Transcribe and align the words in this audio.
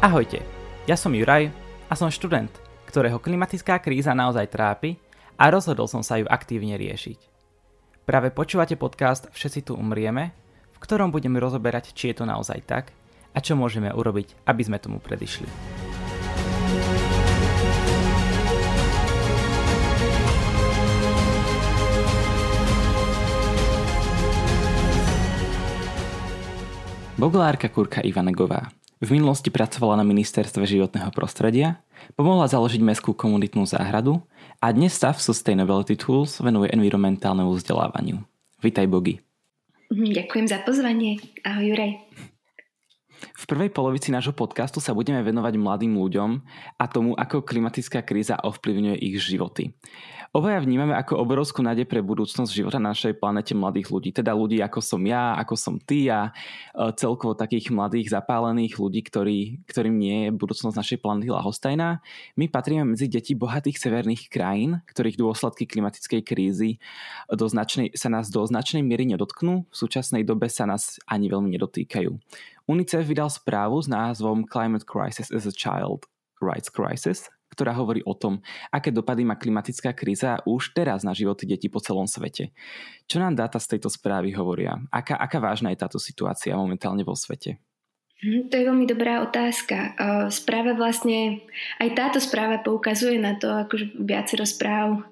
Ahojte, 0.00 0.40
ja 0.88 0.96
som 0.96 1.12
Juraj 1.12 1.52
a 1.84 1.92
som 1.92 2.08
študent, 2.08 2.48
ktorého 2.88 3.20
klimatická 3.20 3.76
kríza 3.84 4.16
naozaj 4.16 4.48
trápi 4.48 4.96
a 5.36 5.52
rozhodol 5.52 5.92
som 5.92 6.00
sa 6.00 6.16
ju 6.16 6.24
aktívne 6.24 6.80
riešiť. 6.80 7.20
Práve 8.08 8.32
počúvate 8.32 8.80
podcast 8.80 9.28
Všetci 9.28 9.68
tu 9.68 9.76
umrieme, 9.76 10.32
v 10.72 10.78
ktorom 10.80 11.12
budeme 11.12 11.36
rozoberať, 11.36 11.92
či 11.92 12.16
je 12.16 12.16
to 12.16 12.24
naozaj 12.24 12.64
tak 12.64 12.96
a 13.36 13.44
čo 13.44 13.60
môžeme 13.60 13.92
urobiť, 13.92 14.48
aby 14.48 14.62
sme 14.64 14.80
tomu 14.80 15.04
predišli. 15.04 15.44
Boglárka 27.20 27.68
Kurka 27.68 28.00
Ivanegová 28.00 28.79
v 29.00 29.16
minulosti 29.16 29.48
pracovala 29.48 29.96
na 29.96 30.04
ministerstve 30.04 30.68
životného 30.68 31.08
prostredia, 31.16 31.80
pomohla 32.20 32.44
založiť 32.52 32.84
mestskú 32.84 33.16
komunitnú 33.16 33.64
záhradu 33.64 34.20
a 34.60 34.68
dnes 34.76 34.92
sa 34.92 35.16
v 35.16 35.24
Sustainability 35.24 35.96
Tools 35.96 36.36
venuje 36.44 36.68
environmentálnemu 36.68 37.56
vzdelávaniu. 37.56 38.20
Vítaj 38.60 38.84
Bogi. 38.92 39.24
Mhm, 39.88 40.20
ďakujem 40.20 40.46
za 40.46 40.60
pozvanie. 40.62 41.16
Ahoj 41.42 41.72
Juraj. 41.72 42.09
V 43.36 43.44
prvej 43.44 43.70
polovici 43.72 44.08
nášho 44.12 44.32
podcastu 44.32 44.78
sa 44.78 44.96
budeme 44.96 45.20
venovať 45.20 45.54
mladým 45.56 45.96
ľuďom 45.96 46.30
a 46.80 46.84
tomu, 46.88 47.12
ako 47.16 47.44
klimatická 47.44 48.00
kríza 48.04 48.40
ovplyvňuje 48.40 48.96
ich 49.00 49.16
životy. 49.20 49.76
Obaja 50.30 50.62
vnímame 50.62 50.94
ako 50.94 51.26
obrovskú 51.26 51.58
nádej 51.58 51.90
pre 51.90 51.98
budúcnosť 52.06 52.54
života 52.54 52.78
na 52.78 52.94
našej 52.94 53.18
planete 53.18 53.50
mladých 53.50 53.90
ľudí. 53.90 54.14
Teda 54.14 54.30
ľudí 54.30 54.62
ako 54.62 54.78
som 54.78 55.02
ja, 55.02 55.34
ako 55.34 55.58
som 55.58 55.74
ty 55.82 56.06
a 56.06 56.30
e, 56.30 56.94
celkovo 56.94 57.34
takých 57.34 57.74
mladých 57.74 58.14
zapálených 58.14 58.78
ľudí, 58.78 59.02
ktorí, 59.02 59.66
ktorým 59.66 59.98
nie 59.98 60.30
je 60.30 60.38
budúcnosť 60.38 60.78
našej 60.78 60.98
planety 61.02 61.34
lahostajná. 61.34 61.98
My 62.38 62.46
patríme 62.46 62.94
medzi 62.94 63.10
deti 63.10 63.34
bohatých 63.34 63.82
severných 63.82 64.30
krajín, 64.30 64.78
ktorých 64.86 65.18
dôsledky 65.18 65.66
klimatickej 65.66 66.22
krízy 66.22 66.78
do 67.26 67.50
značnej, 67.50 67.90
sa 67.98 68.06
nás 68.06 68.30
do 68.30 68.46
značnej 68.46 68.86
miery 68.86 69.10
nedotknú. 69.10 69.66
V 69.66 69.74
súčasnej 69.74 70.22
dobe 70.22 70.46
sa 70.46 70.62
nás 70.62 71.02
ani 71.10 71.26
veľmi 71.26 71.50
nedotýkajú. 71.58 72.10
UNICEF 72.70 73.02
vydal 73.02 73.26
správu 73.26 73.82
s 73.82 73.90
názvom 73.90 74.46
Climate 74.46 74.86
Crisis 74.86 75.34
as 75.34 75.42
a 75.42 75.50
Child 75.50 76.06
Rights 76.38 76.70
Crisis, 76.70 77.26
ktorá 77.50 77.74
hovorí 77.74 77.98
o 78.06 78.14
tom, 78.14 78.38
aké 78.70 78.94
dopady 78.94 79.26
má 79.26 79.34
klimatická 79.34 79.90
kríza 79.90 80.38
už 80.46 80.70
teraz 80.70 81.02
na 81.02 81.10
životy 81.10 81.50
detí 81.50 81.66
po 81.66 81.82
celom 81.82 82.06
svete. 82.06 82.54
Čo 83.10 83.18
nám 83.18 83.34
dáta 83.34 83.58
z 83.58 83.74
tejto 83.74 83.90
správy 83.90 84.30
hovoria? 84.38 84.78
Aká, 84.94 85.18
aká 85.18 85.42
vážna 85.42 85.74
je 85.74 85.82
táto 85.82 85.98
situácia 85.98 86.54
momentálne 86.54 87.02
vo 87.02 87.18
svete? 87.18 87.58
Hm, 88.20 88.52
to 88.52 88.54
je 88.60 88.68
veľmi 88.68 88.84
dobrá 88.84 89.24
otázka. 89.24 89.96
Správa 90.28 90.76
vlastne, 90.76 91.40
aj 91.80 91.88
táto 91.96 92.18
správa 92.20 92.60
poukazuje 92.60 93.16
na 93.16 93.40
to, 93.40 93.48
akože 93.48 93.96
viacero 93.96 94.44
správ 94.44 95.08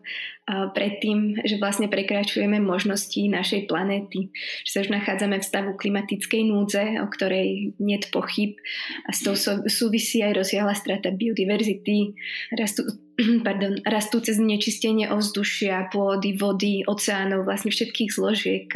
predtým, 0.48 1.40
že 1.44 1.60
vlastne 1.60 1.88
prekračujeme 1.92 2.60
možnosti 2.60 3.16
našej 3.20 3.68
planéty. 3.68 4.28
Že 4.64 4.70
sa 4.72 4.82
už 4.84 4.90
nachádzame 4.92 5.36
v 5.40 5.48
stavu 5.48 5.70
klimatickej 5.76 6.42
núdze, 6.52 7.00
o 7.00 7.06
ktorej 7.08 7.76
je 7.76 7.98
pochyb 8.12 8.60
a 9.08 9.12
s 9.12 9.24
tou 9.24 9.36
súvisí 9.68 10.20
aj 10.20 10.44
rozsiahla 10.44 10.76
strata 10.76 11.08
biodiverzity, 11.12 12.12
rastú, 12.56 12.88
pardon, 13.46 13.82
rastúce 13.82 14.30
znečistenie 14.30 15.10
ovzdušia, 15.10 15.90
pôdy, 15.90 16.38
vody, 16.38 16.86
oceánov, 16.86 17.42
vlastne 17.42 17.74
všetkých 17.74 18.10
zložiek 18.14 18.70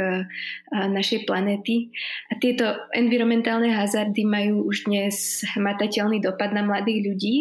našej 0.73 1.31
planéty. 1.31 1.95
A 2.35 2.39
tieto 2.43 2.67
environmentálne 2.91 3.71
hazardy 3.71 4.27
majú 4.27 4.67
už 4.67 4.91
dnes 4.91 5.47
hmatateľný 5.55 6.19
dopad 6.19 6.51
na 6.51 6.67
mladých 6.67 7.01
ľudí, 7.07 7.37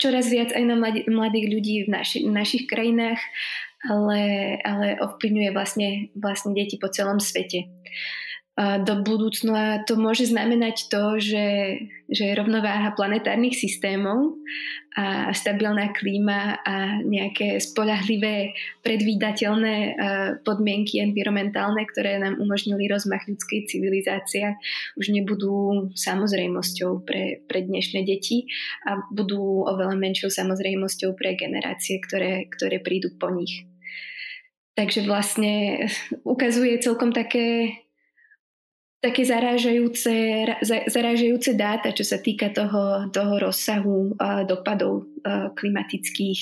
čoraz 0.00 0.32
viac 0.32 0.56
aj 0.56 0.64
na 0.64 0.76
mladých 1.04 1.46
ľudí 1.52 1.74
v, 1.84 1.88
naši, 1.92 2.24
v 2.24 2.32
našich 2.32 2.64
krajinách, 2.64 3.20
ale, 3.84 4.20
ale 4.64 4.96
ovplyvňuje 5.00 5.50
vlastne, 5.52 5.88
vlastne 6.16 6.56
deti 6.56 6.80
po 6.80 6.88
celom 6.88 7.20
svete 7.20 7.68
do 8.58 8.94
budúcna 9.06 9.86
to 9.88 9.96
môže 9.96 10.28
znamenať 10.28 10.90
to, 10.92 11.16
že, 11.16 11.48
že 12.10 12.36
rovnováha 12.36 12.92
planetárnych 12.92 13.56
systémov 13.56 14.36
a 14.98 15.30
stabilná 15.32 15.94
klíma 15.94 16.60
a 16.66 16.98
nejaké 17.00 17.62
spolahlivé, 17.62 18.52
predvídateľné 18.82 19.76
podmienky 20.42 20.98
environmentálne, 21.00 21.86
ktoré 21.88 22.18
nám 22.18 22.42
umožnili 22.42 22.90
rozmach 22.90 23.24
ľudskej 23.24 23.70
civilizácie, 23.70 24.58
už 24.98 25.14
nebudú 25.14 25.88
samozrejmosťou 25.94 27.06
pre, 27.06 27.46
pre 27.46 27.64
dnešné 27.64 28.02
deti 28.02 28.50
a 28.84 28.98
budú 29.08 29.64
oveľa 29.64 29.94
menšou 29.94 30.28
samozrejmosťou 30.28 31.16
pre 31.16 31.38
generácie, 31.38 32.02
ktoré, 32.02 32.50
ktoré 32.50 32.82
prídu 32.82 33.14
po 33.14 33.30
nich. 33.30 33.64
Takže 34.74 35.06
vlastne 35.06 35.86
ukazuje 36.26 36.76
celkom 36.82 37.14
také 37.14 37.78
také 39.00 39.24
zarážajúce, 39.24 40.44
zarážajúce 40.92 41.56
dáta, 41.56 41.96
čo 41.96 42.04
sa 42.04 42.20
týka 42.20 42.52
toho, 42.52 43.08
toho 43.08 43.40
rozsahu 43.40 44.12
dopadov 44.44 45.08
klimatických 45.56 46.40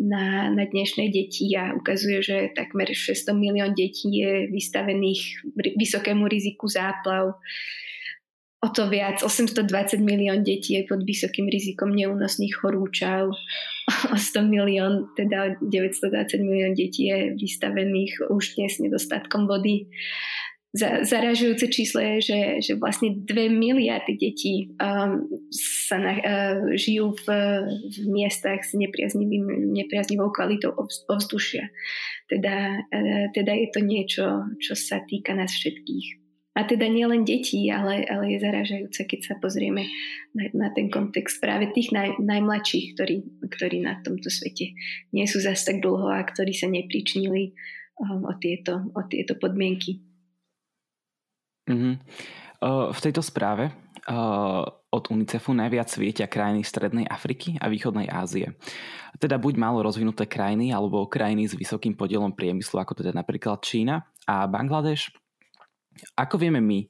na, 0.00 0.48
na 0.48 0.64
dnešné 0.64 1.12
deti 1.12 1.52
a 1.52 1.76
ukazuje, 1.76 2.24
že 2.24 2.36
takmer 2.56 2.88
600 2.88 3.36
milión 3.36 3.76
detí 3.76 4.08
je 4.24 4.48
vystavených 4.48 5.44
vysokému 5.76 6.24
riziku 6.24 6.64
záplav. 6.64 7.36
O 8.62 8.68
to 8.70 8.88
viac, 8.88 9.20
820 9.20 9.68
milión 10.00 10.40
detí 10.40 10.80
je 10.80 10.88
pod 10.88 11.04
vysokým 11.04 11.50
rizikom 11.50 11.92
neúnosných 11.92 12.56
horúčav. 12.64 13.28
O 14.08 14.16
100 14.16 14.48
milión, 14.48 15.12
teda 15.12 15.60
920 15.60 16.40
milión 16.40 16.72
detí 16.72 17.12
je 17.12 17.36
vystavených 17.36 18.32
už 18.32 18.56
dnes 18.56 18.80
nedostatkom 18.80 19.44
vody 19.44 19.92
zaražujúce 20.80 21.68
číslo 21.68 22.00
je, 22.00 22.14
že, 22.32 22.40
že 22.64 22.72
vlastne 22.80 23.12
2 23.12 23.52
miliardy 23.52 24.16
detí 24.16 24.72
um, 24.80 25.28
sa 25.52 26.00
na, 26.00 26.12
uh, 26.16 26.64
žijú 26.72 27.12
v, 27.12 27.26
v 27.92 27.96
miestach 28.08 28.64
s 28.64 28.72
nepriaznivou 28.72 30.32
kvalitou 30.32 30.72
ovzdušia. 31.12 31.68
Teda, 32.24 32.80
uh, 32.88 33.26
teda 33.36 33.52
je 33.52 33.68
to 33.68 33.80
niečo, 33.84 34.24
čo 34.64 34.72
sa 34.72 35.04
týka 35.04 35.36
nás 35.36 35.52
všetkých. 35.52 36.22
A 36.52 36.68
teda 36.68 36.84
nielen 36.84 37.24
detí, 37.24 37.72
ale, 37.72 38.04
ale 38.04 38.36
je 38.36 38.44
zaražajúce, 38.44 39.08
keď 39.08 39.20
sa 39.24 39.34
pozrieme 39.40 39.88
na, 40.36 40.52
na 40.52 40.68
ten 40.68 40.92
kontext 40.92 41.40
práve 41.40 41.72
tých 41.72 41.96
naj, 41.96 42.20
najmladších, 42.20 42.92
ktorí, 42.92 43.16
ktorí 43.48 43.80
na 43.80 44.00
tomto 44.04 44.28
svete 44.28 44.76
nie 45.16 45.24
sú 45.24 45.40
zase 45.40 45.72
tak 45.72 45.78
dlho 45.80 46.12
a 46.12 46.20
ktorí 46.20 46.52
sa 46.52 46.68
nepričnili 46.68 47.56
um, 47.96 48.28
o, 48.28 48.36
tieto, 48.36 48.84
o 48.92 49.00
tieto 49.08 49.40
podmienky. 49.40 50.11
Mm-hmm. 51.68 51.94
V 52.92 52.98
tejto 53.02 53.22
správe 53.22 53.70
od 54.92 55.04
UNICEFu 55.08 55.54
najviac 55.54 55.86
svietia 55.86 56.26
krajiny 56.26 56.66
Strednej 56.66 57.06
Afriky 57.06 57.54
a 57.58 57.70
Východnej 57.70 58.10
Ázie. 58.10 58.58
Teda 59.18 59.38
buď 59.38 59.54
málo 59.62 59.82
rozvinuté 59.82 60.26
krajiny, 60.26 60.74
alebo 60.74 61.06
krajiny 61.06 61.46
s 61.46 61.54
vysokým 61.54 61.94
podielom 61.94 62.34
priemyslu, 62.34 62.82
ako 62.82 62.98
teda 62.98 63.14
napríklad 63.14 63.62
Čína 63.62 64.02
a 64.26 64.50
Bangladeš. 64.50 65.14
Ako 66.18 66.40
vieme 66.40 66.58
my, 66.58 66.82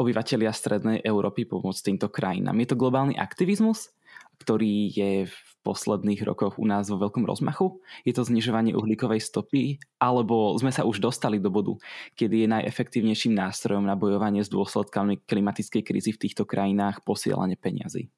obyvatelia 0.00 0.54
Strednej 0.54 1.04
Európy, 1.04 1.44
pomôcť 1.44 1.80
týmto 1.84 2.08
krajinám? 2.08 2.56
Je 2.64 2.68
to 2.70 2.80
globálny 2.80 3.18
aktivizmus, 3.18 3.92
ktorý 4.40 4.90
je 4.90 5.12
v 5.30 5.36
posledných 5.64 6.20
rokoch 6.22 6.60
u 6.60 6.66
nás 6.68 6.86
vo 6.92 7.00
veľkom 7.00 7.24
rozmachu? 7.24 7.80
Je 8.04 8.12
to 8.12 8.26
znižovanie 8.26 8.76
uhlíkovej 8.76 9.20
stopy? 9.22 9.80
Alebo 9.98 10.52
sme 10.60 10.70
sa 10.70 10.84
už 10.84 11.00
dostali 11.00 11.40
do 11.40 11.48
bodu, 11.48 11.74
kedy 12.18 12.44
je 12.44 12.52
najefektívnejším 12.52 13.32
nástrojom 13.32 13.84
na 13.84 13.96
bojovanie 13.96 14.44
s 14.44 14.52
dôsledkami 14.52 15.24
klimatickej 15.24 15.82
krízy 15.82 16.10
v 16.12 16.22
týchto 16.28 16.44
krajinách 16.44 17.00
posielanie 17.02 17.56
peniazy? 17.56 18.12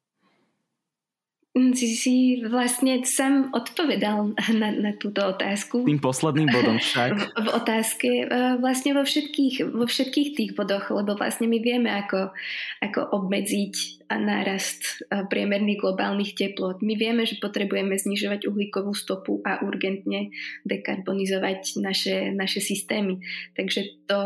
Si 1.77 1.87
si 1.93 2.15
vlastne 2.41 3.05
sám 3.05 3.53
odpovedal 3.53 4.33
na, 4.61 4.69
na 4.73 4.91
túto 4.97 5.21
otázku. 5.21 5.85
Tým 5.85 6.01
posledným 6.01 6.49
bodom 6.49 6.77
však. 6.81 7.11
V, 7.13 7.23
v 7.45 7.49
otázke 7.53 8.09
e, 8.23 8.25
vlastne 8.57 8.97
vo 8.97 9.05
všetkých, 9.05 9.69
vo 9.69 9.85
všetkých 9.85 10.29
tých 10.33 10.51
bodoch, 10.57 10.89
lebo 10.89 11.13
vlastne 11.13 11.45
my 11.45 11.61
vieme, 11.61 11.93
ako, 11.93 12.33
ako 12.81 12.99
obmedziť 13.13 14.05
nárast 14.09 15.05
e, 15.07 15.23
priemerných 15.27 15.83
globálnych 15.83 16.33
teplot. 16.33 16.81
My 16.81 16.97
vieme, 16.97 17.27
že 17.27 17.37
potrebujeme 17.37 17.99
znižovať 17.99 18.47
uhlíkovú 18.47 18.95
stopu 18.95 19.43
a 19.45 19.61
urgentne 19.61 20.33
dekarbonizovať 20.63 21.77
naše, 21.83 22.31
naše 22.33 22.63
systémy. 22.63 23.21
Takže 23.53 24.09
to, 24.09 24.19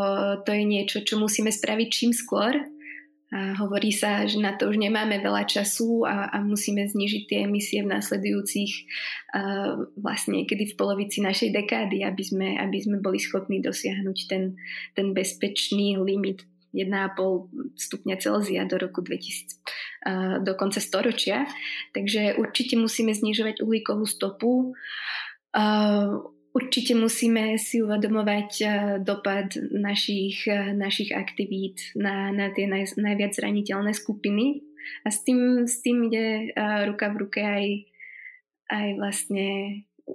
to 0.45 0.49
je 0.55 0.63
niečo, 0.63 1.03
čo 1.03 1.19
musíme 1.19 1.49
spraviť 1.49 1.87
čím 1.91 2.11
skôr, 2.15 2.70
a 3.31 3.55
hovorí 3.63 3.95
sa, 3.95 4.27
že 4.27 4.43
na 4.43 4.59
to 4.59 4.67
už 4.67 4.75
nemáme 4.75 5.15
veľa 5.23 5.47
času 5.47 6.03
a, 6.03 6.27
a 6.35 6.43
musíme 6.43 6.83
znižiť 6.83 7.23
tie 7.31 7.39
emisie 7.47 7.79
v 7.79 7.95
následujúcich 7.95 8.71
uh, 9.31 9.87
vlastne 9.95 10.43
niekedy 10.43 10.67
v 10.67 10.75
polovici 10.75 11.23
našej 11.23 11.55
dekády, 11.55 12.03
aby 12.03 12.23
sme, 12.27 12.59
aby 12.59 12.77
sme 12.83 12.99
boli 12.99 13.23
schopní 13.23 13.63
dosiahnuť 13.63 14.17
ten, 14.27 14.59
ten 14.99 15.15
bezpečný 15.15 15.95
limit 15.95 16.43
1,5 16.75 17.75
stupňa 17.75 18.15
Celzia 18.19 18.63
do 18.67 18.79
roku 18.79 19.03
2000, 19.03 20.43
do 20.43 20.51
konca 20.55 20.79
storočia. 20.79 21.47
Takže 21.91 22.39
určite 22.39 22.79
musíme 22.79 23.11
znižovať 23.11 23.59
uhlíkovú 23.63 24.07
stopu. 24.07 24.75
Určite 26.51 26.99
musíme 26.99 27.55
si 27.55 27.79
uvedomovať 27.79 28.51
dopad 29.07 29.55
našich, 29.71 30.51
našich 30.75 31.15
aktivít 31.15 31.95
na, 31.95 32.27
na 32.35 32.51
tie 32.51 32.67
naj, 32.67 32.99
najviac 32.99 33.31
zraniteľné 33.31 33.95
skupiny. 33.95 34.59
A 35.07 35.13
s 35.13 35.23
tým, 35.23 35.63
s 35.63 35.79
tým 35.79 36.11
ide 36.11 36.51
ruka 36.91 37.07
v 37.07 37.19
ruke 37.23 37.39
aj, 37.39 37.65
aj 38.67 38.87
vlastne 38.99 39.47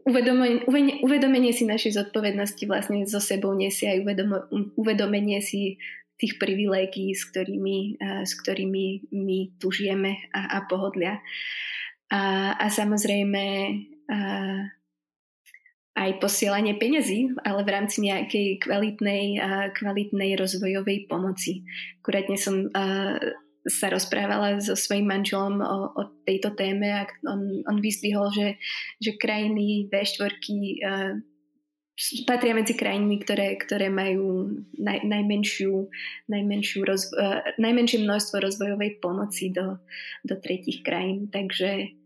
uvedomenie, 0.04 1.00
uvedomenie 1.00 1.56
si 1.56 1.64
našej 1.64 1.96
zodpovednosti 1.96 2.64
vlastne 2.68 3.08
so 3.08 3.22
sebou 3.22 3.56
nesie 3.56 3.88
aj 3.88 4.04
uvedomenie 4.76 5.40
si 5.40 5.80
tých 6.16 6.40
privilégií, 6.40 7.12
s 7.12 7.28
ktorými, 7.28 8.00
s 8.00 8.32
ktorými 8.40 9.12
my 9.12 9.38
tu 9.60 9.68
žijeme 9.68 10.16
a, 10.32 10.60
a 10.60 10.64
pohodlia. 10.64 11.20
A, 12.08 12.52
a 12.56 12.66
samozrejme 12.72 13.44
a, 14.08 14.18
aj 15.96 16.20
posielanie 16.20 16.76
peňazí, 16.76 17.32
ale 17.40 17.64
v 17.64 17.72
rámci 17.72 18.04
nejakej 18.04 18.60
kvalitnej, 18.60 19.40
kvalitnej 19.72 20.36
rozvojovej 20.36 21.08
pomoci. 21.08 21.64
Akurátne 22.04 22.36
som 22.36 22.68
sa 23.66 23.90
rozprávala 23.90 24.62
so 24.62 24.78
svojím 24.78 25.10
manželom 25.10 25.58
o, 25.58 25.90
o 25.96 26.02
tejto 26.22 26.54
téme 26.54 26.86
a 26.86 27.08
on, 27.26 27.66
on 27.66 27.82
vyzdvihol, 27.82 28.30
že, 28.30 28.48
že 29.02 29.18
krajiny 29.18 29.90
V4 29.90 30.38
uh, 30.38 31.18
patria 32.28 32.52
medzi 32.52 32.76
krajiny, 32.76 33.24
ktoré, 33.24 33.56
ktoré 33.56 33.88
majú 33.88 34.52
naj, 34.76 35.00
najmenšiu, 35.02 35.88
najmenšiu 36.28 36.80
rozvo- 36.84 37.16
najmenšie 37.56 38.04
množstvo 38.04 38.36
rozvojovej 38.38 39.00
pomoci 39.00 39.48
do, 39.48 39.80
do 40.22 40.36
tretich 40.36 40.84
krajín. 40.84 41.32
Takže 41.32 41.96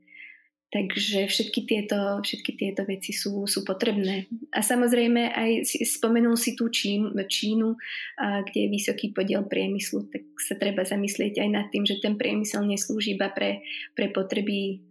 Takže 0.70 1.26
všetky 1.26 1.66
tieto, 1.66 2.22
všetky 2.22 2.54
tieto 2.54 2.86
veci 2.86 3.10
sú, 3.10 3.42
sú 3.50 3.66
potrebné. 3.66 4.30
A 4.54 4.62
samozrejme 4.62 5.34
aj 5.34 5.66
spomenul 5.82 6.38
si 6.38 6.54
tú 6.54 6.70
Čín, 6.70 7.10
Čínu, 7.10 7.74
kde 8.16 8.58
je 8.64 8.68
vysoký 8.70 9.10
podiel 9.10 9.42
priemyslu, 9.50 10.06
tak 10.14 10.22
sa 10.38 10.54
treba 10.54 10.86
zamyslieť 10.86 11.42
aj 11.42 11.48
nad 11.50 11.66
tým, 11.74 11.82
že 11.82 11.98
ten 11.98 12.14
priemysel 12.14 12.62
neslúži 12.62 13.18
iba 13.18 13.34
pre, 13.34 13.66
pre 13.98 14.14
potreby 14.14 14.86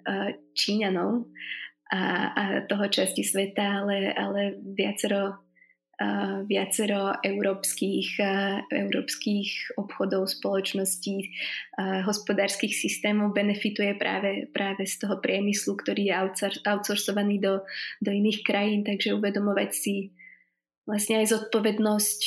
Číňanov 0.52 1.32
a, 1.96 2.04
a 2.36 2.44
toho 2.68 2.86
časti 2.92 3.24
sveta, 3.24 3.80
ale, 3.80 4.12
ale 4.12 4.60
viacero 4.60 5.49
viacero 6.48 7.12
európskych, 7.20 8.24
európskych 8.72 9.76
obchodov, 9.76 10.32
spoločností, 10.32 11.36
hospodárskych 12.08 12.72
systémov 12.72 13.36
benefituje 13.36 14.00
práve, 14.00 14.48
práve 14.56 14.88
z 14.88 14.96
toho 15.04 15.20
priemyslu, 15.20 15.76
ktorý 15.76 16.08
je 16.08 16.16
outsourcovaný 16.64 17.44
do, 17.44 17.68
do 18.00 18.12
iných 18.16 18.48
krajín, 18.48 18.88
takže 18.88 19.12
uvedomovať 19.12 19.72
si 19.76 20.16
vlastne 20.88 21.20
aj 21.20 21.36
zodpovednosť 21.36 22.22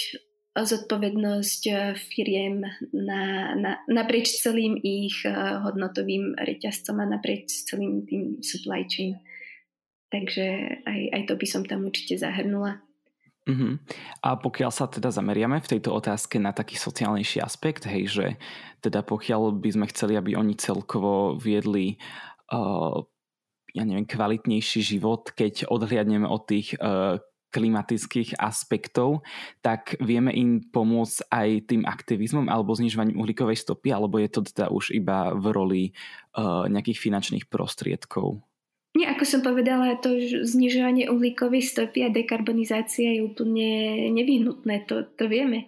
zodpovednosť 0.53 1.97
firiem 1.97 2.61
na, 2.93 3.57
na, 3.57 3.81
naprieč 3.89 4.37
celým 4.37 4.77
ich 4.77 5.25
hodnotovým 5.65 6.37
reťazcom 6.37 7.01
a 7.01 7.09
naprieč 7.09 7.65
celým 7.65 8.05
tým 8.05 8.45
supply 8.45 8.85
chain. 8.85 9.17
Takže 10.13 10.45
aj, 10.85 11.01
aj 11.09 11.23
to 11.25 11.35
by 11.41 11.47
som 11.49 11.65
tam 11.65 11.89
určite 11.89 12.21
zahrnula. 12.21 12.85
Uh-huh. 13.43 13.75
A 14.23 14.39
pokiaľ 14.39 14.71
sa 14.71 14.87
teda 14.87 15.11
zameriame 15.11 15.59
v 15.59 15.71
tejto 15.77 15.91
otázke 15.91 16.39
na 16.39 16.55
taký 16.55 16.79
sociálnejší 16.79 17.43
aspekt, 17.43 17.91
hej, 17.91 18.07
že 18.07 18.27
teda 18.79 19.03
pokiaľ 19.03 19.59
by 19.59 19.71
sme 19.75 19.87
chceli, 19.91 20.15
aby 20.15 20.39
oni 20.39 20.55
celkovo 20.55 21.35
viedli 21.35 21.99
uh, 22.55 23.03
ja 23.73 23.83
neviem, 23.83 24.05
kvalitnejší 24.05 24.81
život, 24.85 25.33
keď 25.33 25.67
odhliadneme 25.67 26.29
od 26.29 26.45
tých 26.45 26.77
uh, 26.77 27.19
klimatických 27.53 28.41
aspektov, 28.41 29.25
tak 29.61 30.01
vieme 30.01 30.33
im 30.33 30.65
pomôcť 30.65 31.29
aj 31.29 31.49
tým 31.69 31.83
aktivizmom 31.85 32.49
alebo 32.49 32.73
znižovaním 32.73 33.21
uhlíkovej 33.21 33.61
stopy, 33.61 33.93
alebo 33.93 34.17
je 34.17 34.29
to 34.33 34.41
teda 34.45 34.73
už 34.73 34.97
iba 34.97 35.37
v 35.37 35.45
roli 35.53 35.85
uh, 36.37 36.65
nejakých 36.69 37.01
finančných 37.01 37.49
prostriedkov? 37.53 38.41
Nie, 38.93 39.09
ako 39.09 39.25
som 39.25 39.41
povedala, 39.41 39.97
to 40.05 40.21
znižovanie 40.45 41.09
uhlíkovej 41.09 41.65
stopy 41.65 42.05
a 42.05 42.13
dekarbonizácia 42.13 43.17
je 43.17 43.25
úplne 43.25 43.69
nevyhnutné, 44.13 44.85
to, 44.85 45.09
to 45.17 45.33
vieme. 45.33 45.65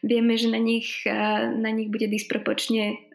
Vieme, 0.00 0.40
že 0.40 0.48
na 0.48 0.56
nich, 0.56 1.04
na 1.04 1.68
nich 1.68 1.92
bude 1.92 2.08
dispropočne 2.08 3.12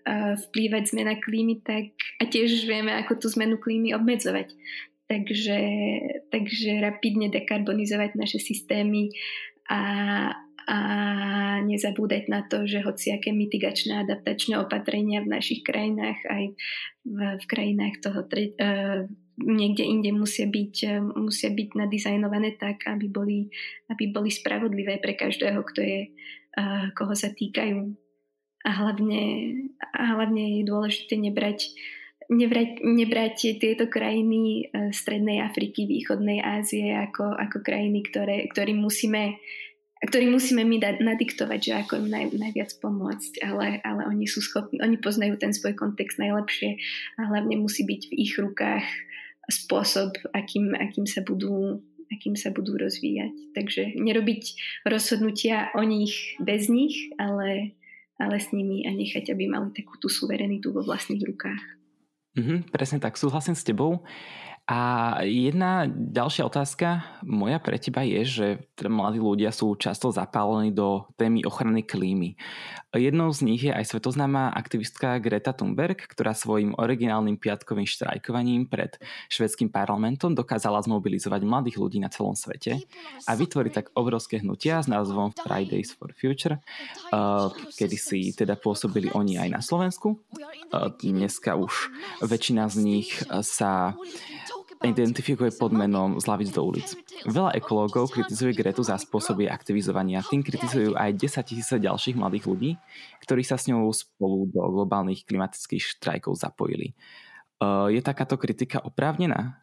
vplývať 0.48 0.94
zmena 0.94 1.18
klímy, 1.18 1.66
tak 1.66 1.90
a 2.22 2.30
tiež 2.30 2.70
vieme, 2.70 2.94
ako 3.02 3.18
tú 3.18 3.28
zmenu 3.34 3.58
klímy 3.58 3.98
obmedzovať. 3.98 4.54
Takže, 5.10 5.60
takže 6.30 6.84
rapidne 6.84 7.32
dekarbonizovať 7.34 8.14
naše 8.14 8.38
systémy 8.44 9.16
a, 9.72 9.82
a 10.68 10.78
nezabúdať 11.64 12.24
na 12.28 12.44
to, 12.44 12.68
že 12.68 12.84
hociaké 12.84 13.32
mitigačné 13.32 14.04
adaptačné 14.04 14.60
opatrenia 14.60 15.24
v 15.24 15.32
našich 15.32 15.64
krajinách 15.64 16.20
aj 16.28 16.44
v, 17.08 17.20
v 17.40 17.46
krajinách 17.48 17.96
toho 18.04 18.20
tre, 18.28 18.52
uh, 18.60 19.08
niekde 19.38 19.86
inde 19.86 20.10
musia 20.14 20.50
byť, 20.50 20.76
eh, 20.84 21.02
musia 21.02 21.50
byť 21.54 21.70
nadizajnované 21.78 22.58
tak, 22.58 22.90
aby 22.90 23.08
boli, 23.08 23.48
aby 23.90 24.10
boli 24.10 24.34
spravodlivé 24.34 24.98
pre 24.98 25.14
každého, 25.14 25.62
kto 25.62 25.80
je, 25.82 26.00
uh, 26.58 26.90
koho 26.98 27.14
sa 27.14 27.30
týkajú. 27.30 27.94
A 28.66 28.70
hlavne, 28.74 29.22
a 29.94 30.18
hlavne 30.18 30.60
je 30.60 30.64
dôležité 30.66 31.16
nebrať, 31.16 31.72
nebrať, 32.28 32.82
nebrať 32.84 33.62
tieto 33.62 33.86
krajiny 33.88 34.74
uh, 34.74 34.90
Strednej 34.90 35.46
Afriky, 35.46 35.86
Východnej 35.86 36.42
Ázie 36.42 36.98
ako, 36.98 37.38
ako 37.38 37.62
krajiny, 37.62 38.04
ktoré, 38.10 38.50
ktorým 38.50 38.82
musíme 38.82 39.38
ktorý 39.98 40.30
musíme 40.30 40.62
my 40.62 40.78
dať, 40.78 41.02
nadiktovať, 41.02 41.58
že 41.58 41.74
ako 41.74 42.06
im 42.06 42.08
naj, 42.14 42.26
najviac 42.38 42.70
pomôcť, 42.78 43.42
ale, 43.42 43.82
ale 43.82 44.06
oni 44.06 44.30
sú 44.30 44.46
schopní, 44.46 44.78
oni 44.78 45.02
poznajú 45.02 45.42
ten 45.42 45.58
svoj 45.58 45.74
kontext 45.74 46.22
najlepšie 46.22 46.78
a 47.18 47.34
hlavne 47.34 47.58
musí 47.58 47.82
byť 47.82 48.02
v 48.06 48.14
ich 48.14 48.38
rukách 48.38 48.86
spôsob, 49.48 50.16
akým, 50.36 50.76
akým, 50.76 51.08
sa 51.08 51.24
budú, 51.24 51.80
akým 52.12 52.36
sa 52.36 52.52
budú 52.52 52.76
rozvíjať. 52.76 53.56
Takže 53.56 53.96
nerobiť 53.96 54.44
rozhodnutia 54.88 55.72
o 55.76 55.82
nich 55.84 56.36
bez 56.40 56.68
nich, 56.68 57.12
ale, 57.16 57.76
ale 58.20 58.36
s 58.38 58.52
nimi 58.52 58.84
a 58.88 58.92
nechať, 58.92 59.32
aby 59.32 59.48
mali 59.48 59.72
takú 59.72 59.96
tú 60.00 60.12
suverenitu 60.12 60.76
vo 60.76 60.84
vlastných 60.84 61.24
rukách. 61.24 61.64
Mm-hmm, 62.38 62.60
presne 62.70 63.02
tak, 63.02 63.18
súhlasím 63.18 63.58
s 63.58 63.66
tebou. 63.66 64.06
A 64.68 65.24
jedna 65.24 65.88
ďalšia 65.88 66.44
otázka 66.44 67.00
moja 67.24 67.56
pre 67.56 67.80
teba 67.80 68.04
je, 68.04 68.22
že 68.28 68.48
teda 68.76 68.92
mladí 68.92 69.16
ľudia 69.16 69.56
sú 69.56 69.80
často 69.80 70.12
zapálení 70.12 70.76
do 70.76 71.08
témy 71.16 71.48
ochrany 71.48 71.88
klímy. 71.88 72.36
Jednou 72.92 73.32
z 73.32 73.48
nich 73.48 73.64
je 73.64 73.72
aj 73.72 73.88
svetoznáma 73.88 74.52
aktivistka 74.52 75.24
Greta 75.24 75.56
Thunberg, 75.56 76.04
ktorá 76.12 76.36
svojim 76.36 76.76
originálnym 76.76 77.40
piatkovým 77.40 77.88
štrajkovaním 77.88 78.68
pred 78.68 79.00
švedským 79.32 79.72
parlamentom 79.72 80.36
dokázala 80.36 80.84
zmobilizovať 80.84 81.48
mladých 81.48 81.78
ľudí 81.80 82.04
na 82.04 82.12
celom 82.12 82.36
svete 82.36 82.84
a 83.24 83.32
vytvoriť 83.40 83.72
tak 83.72 83.96
obrovské 83.96 84.44
hnutia 84.44 84.84
s 84.84 84.92
názvom 84.92 85.32
Fridays 85.32 85.96
for 85.96 86.12
Future, 86.12 86.60
kedy 87.72 87.96
si 87.96 88.36
teda 88.36 88.60
pôsobili 88.60 89.16
oni 89.16 89.40
aj 89.40 89.48
na 89.48 89.62
Slovensku. 89.64 90.20
Dneska 91.00 91.56
už 91.56 91.88
väčšina 92.20 92.68
z 92.68 92.76
nich 92.84 93.16
sa 93.48 93.96
identifikuje 94.86 95.50
pod 95.58 95.74
menom 95.74 96.22
Zlavic 96.22 96.54
do 96.54 96.62
ulic. 96.62 96.94
Veľa 97.26 97.58
ekológov 97.58 98.14
kritizuje 98.14 98.54
Gretu 98.54 98.86
za 98.86 98.98
spôsoby 99.02 99.50
aktivizovania, 99.50 100.22
tým 100.22 100.46
kritizujú 100.46 100.94
aj 100.94 101.18
10 101.18 101.50
tisíce 101.50 101.76
ďalších 101.82 102.18
mladých 102.18 102.46
ľudí, 102.46 102.72
ktorí 103.26 103.42
sa 103.42 103.58
s 103.58 103.70
ňou 103.70 103.90
spolu 103.90 104.50
do 104.54 104.62
globálnych 104.62 105.26
klimatických 105.26 105.98
štrajkov 105.98 106.38
zapojili. 106.38 106.94
Je 107.90 108.02
takáto 108.06 108.38
kritika 108.38 108.78
oprávnená? 108.86 109.58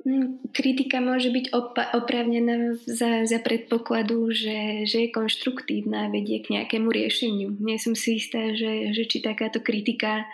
Mm, 0.00 0.48
kritika 0.56 0.96
môže 0.98 1.28
byť 1.28 1.52
opa- 1.52 1.92
oprávnená 1.92 2.72
za, 2.88 3.28
za 3.28 3.38
predpokladu, 3.38 4.32
že, 4.32 4.88
že 4.88 5.06
je 5.06 5.14
konštruktívna 5.14 6.08
a 6.08 6.12
vedie 6.12 6.40
k 6.40 6.56
nejakému 6.56 6.88
riešeniu. 6.88 7.60
Nie 7.60 7.76
som 7.76 7.92
si 7.92 8.16
istá, 8.16 8.56
že, 8.56 8.96
že 8.96 9.04
či 9.04 9.20
takáto 9.20 9.60
kritika 9.60 10.24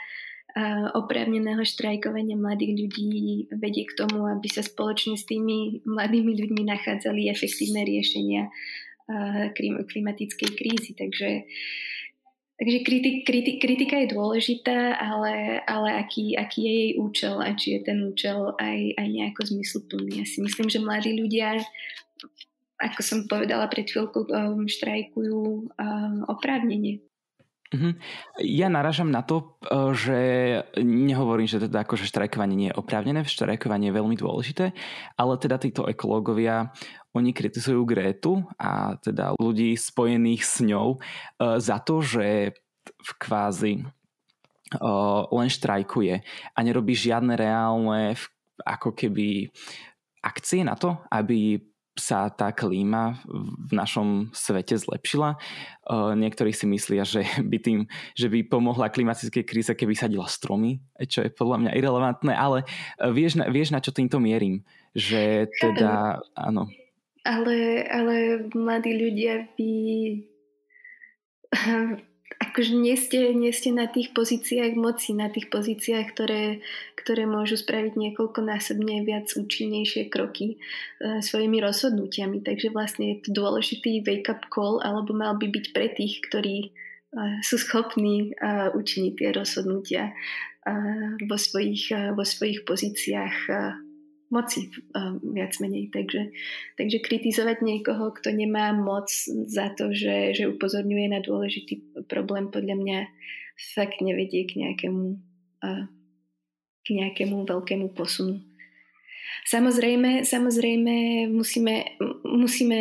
oprávneného 0.96 1.60
štrajkovania 1.68 2.32
mladých 2.32 2.72
ľudí 2.80 3.06
vedie 3.52 3.84
k 3.84 3.92
tomu, 3.92 4.24
aby 4.24 4.48
sa 4.48 4.64
spoločne 4.64 5.20
s 5.20 5.28
tými 5.28 5.84
mladými 5.84 6.32
ľuďmi 6.32 6.62
nachádzali 6.64 7.28
efektívne 7.28 7.84
riešenia 7.84 8.48
klimatickej 9.86 10.50
krízy. 10.56 10.96
Takže, 10.96 11.44
takže 12.56 12.78
kritik, 12.88 13.28
kritik, 13.28 13.60
kritika 13.60 14.00
je 14.00 14.16
dôležitá, 14.16 14.96
ale, 14.96 15.60
ale 15.68 16.00
aký, 16.00 16.32
aký 16.40 16.60
je 16.64 16.74
jej 16.74 16.92
účel 17.04 17.36
a 17.36 17.52
či 17.52 17.76
je 17.76 17.80
ten 17.84 18.00
účel 18.00 18.56
aj, 18.56 18.96
aj 18.96 19.06
nejako 19.12 19.40
zmysluplný. 19.52 20.24
Ja 20.24 20.26
si 20.26 20.40
myslím, 20.40 20.72
že 20.72 20.80
mladí 20.80 21.12
ľudia 21.20 21.60
ako 22.76 23.00
som 23.00 23.18
povedala 23.24 23.72
pred 23.72 23.88
chvíľkou, 23.88 24.28
um, 24.28 24.68
štrajkujú 24.68 25.72
oprávnenie. 26.28 27.00
Uh-huh. 27.74 27.98
Ja 28.38 28.70
naražam 28.70 29.10
na 29.10 29.26
to, 29.26 29.58
e, 29.66 29.90
že 29.98 30.18
nehovorím, 30.78 31.50
že 31.50 31.66
teda 31.66 31.82
akože 31.82 32.06
štrajkovanie 32.06 32.54
nie 32.54 32.68
je 32.70 32.78
oprávnené, 32.78 33.26
štrajkovanie 33.26 33.90
je 33.90 33.98
veľmi 33.98 34.14
dôležité, 34.14 34.70
ale 35.18 35.32
teda 35.42 35.58
títo 35.58 35.82
ekológovia, 35.90 36.70
oni 37.10 37.34
kritizujú 37.34 37.82
Grétu 37.82 38.46
a 38.60 38.94
teda 39.02 39.34
ľudí 39.40 39.74
spojených 39.74 40.42
s 40.46 40.56
ňou 40.62 40.94
e, 40.94 40.98
za 41.58 41.82
to, 41.82 42.06
že 42.06 42.54
v 42.86 43.10
kvázi 43.18 43.82
e, 43.82 43.84
len 45.34 45.48
štrajkuje 45.50 46.14
a 46.54 46.58
nerobí 46.62 46.94
žiadne 46.94 47.34
reálne 47.34 48.14
ako 48.62 48.94
keby 48.94 49.50
akcie 50.22 50.62
na 50.62 50.78
to, 50.78 51.02
aby 51.10 51.58
sa 51.96 52.28
tá 52.28 52.52
klíma 52.52 53.24
v 53.66 53.72
našom 53.72 54.28
svete 54.36 54.76
zlepšila. 54.76 55.40
Niektorí 56.12 56.52
si 56.52 56.68
myslia, 56.68 57.08
že 57.08 57.24
by 57.40 57.56
tým, 57.56 57.88
že 58.12 58.28
by 58.28 58.44
pomohla 58.46 58.92
klimatickej 58.92 59.44
kríze, 59.48 59.72
keby 59.72 59.96
sadila 59.96 60.28
stromy, 60.28 60.84
čo 61.08 61.24
je 61.24 61.32
podľa 61.32 61.64
mňa 61.64 61.72
irrelevantné, 61.72 62.36
ale 62.36 62.68
vieš, 63.16 63.40
vieš 63.48 63.72
na 63.72 63.80
čo 63.80 63.96
týmto 63.96 64.20
mierim? 64.20 64.60
Že 64.92 65.48
teda, 65.56 66.20
áno. 66.36 66.68
Ale, 67.24 67.82
ale 67.88 68.44
mladí 68.52 68.92
ľudia 68.92 69.48
by 69.56 69.72
akože 72.36 72.72
nie 72.76 72.96
ste, 73.00 73.32
nie 73.32 73.52
ste 73.56 73.72
na 73.72 73.88
tých 73.88 74.12
pozíciách 74.12 74.76
moci, 74.76 75.16
na 75.16 75.32
tých 75.32 75.48
pozíciách, 75.48 76.06
ktoré, 76.12 76.60
ktoré 77.06 77.22
môžu 77.22 77.54
spraviť 77.54 77.94
niekoľkonásobne 77.94 79.06
viac 79.06 79.30
účinnejšie 79.30 80.10
kroky 80.10 80.58
e, 80.58 81.22
svojimi 81.22 81.62
rozhodnutiami. 81.62 82.42
Takže 82.42 82.74
vlastne 82.74 83.14
je 83.14 83.16
to 83.22 83.30
dôležitý 83.30 84.02
wake-up 84.02 84.50
call, 84.50 84.82
alebo 84.82 85.14
mal 85.14 85.38
by 85.38 85.46
byť 85.46 85.66
pre 85.70 85.86
tých, 85.94 86.18
ktorí 86.26 86.56
e, 86.66 86.68
sú 87.46 87.62
schopní 87.62 88.34
e, 88.34 88.74
učiniť 88.74 89.12
tie 89.22 89.30
rozhodnutia 89.30 90.10
e, 90.10 90.12
vo, 91.30 91.38
svojich, 91.38 91.94
e, 91.94 92.10
vo 92.10 92.26
svojich 92.26 92.66
pozíciách 92.66 93.36
e, 93.46 93.52
moci 94.34 94.66
viac 95.22 95.54
menej. 95.62 95.94
Takže, 95.94 96.34
takže 96.74 96.98
kritizovať 96.98 97.62
niekoho, 97.62 98.10
kto 98.10 98.34
nemá 98.34 98.74
moc 98.74 99.06
za 99.46 99.70
to, 99.78 99.94
že, 99.94 100.34
že 100.34 100.50
upozorňuje 100.50 101.06
na 101.14 101.22
dôležitý 101.22 102.02
problém, 102.10 102.50
podľa 102.50 102.74
mňa 102.74 102.98
fakt 103.78 104.02
nevedie 104.02 104.50
k 104.50 104.66
nejakému, 104.66 105.22
k 106.86 106.94
nejakému 106.94 107.42
veľkému 107.42 107.90
posunu. 107.98 108.38
Samozrejme, 109.46 110.22
samozrejme 110.22 111.26
musíme, 111.30 111.98
musíme 112.22 112.80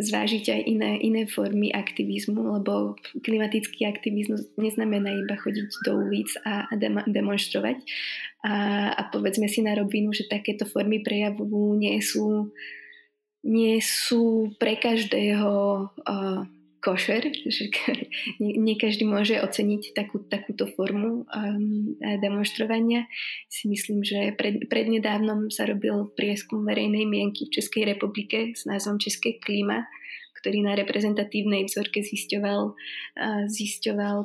zvážiť 0.00 0.44
aj 0.48 0.60
iné, 0.64 0.90
iné 1.04 1.22
formy 1.28 1.68
aktivizmu, 1.68 2.40
lebo 2.40 2.96
klimatický 3.20 3.84
aktivizmus 3.84 4.48
neznamená 4.56 5.12
iba 5.12 5.36
chodiť 5.36 5.68
do 5.84 5.92
ulic 6.08 6.32
a, 6.48 6.64
a 6.64 6.74
demonstrovať. 7.04 7.84
A, 8.40 8.54
a 8.96 9.02
povedzme 9.12 9.52
si 9.52 9.60
na 9.60 9.76
rovinu, 9.76 10.16
že 10.16 10.32
takéto 10.32 10.64
formy 10.64 11.04
prejavu 11.04 11.76
nie 11.76 12.00
sú, 12.00 12.48
nie 13.44 13.76
sú 13.84 14.56
pre 14.56 14.80
každého 14.80 15.52
uh, 15.92 16.40
košer, 16.82 17.30
že 17.46 17.70
nie, 18.42 18.74
každý 18.74 19.06
môže 19.06 19.38
oceniť 19.38 19.94
takú, 19.94 20.18
takúto 20.26 20.66
formu 20.74 21.22
um, 21.30 21.94
demonstrovania. 22.18 23.06
Si 23.46 23.70
myslím, 23.70 24.02
že 24.02 24.34
pred, 24.34 24.66
prednedávnom 24.66 25.48
sa 25.48 25.70
robil 25.70 26.10
prieskum 26.18 26.66
verejnej 26.66 27.06
mienky 27.06 27.46
v 27.46 27.54
Českej 27.62 27.94
republike 27.94 28.50
s 28.52 28.66
názvom 28.66 28.98
České 28.98 29.38
klíma, 29.38 29.86
ktorý 30.42 30.66
na 30.66 30.74
reprezentatívnej 30.74 31.70
vzorke 31.70 32.02
zisťoval, 32.02 32.74
zisťoval 33.46 34.16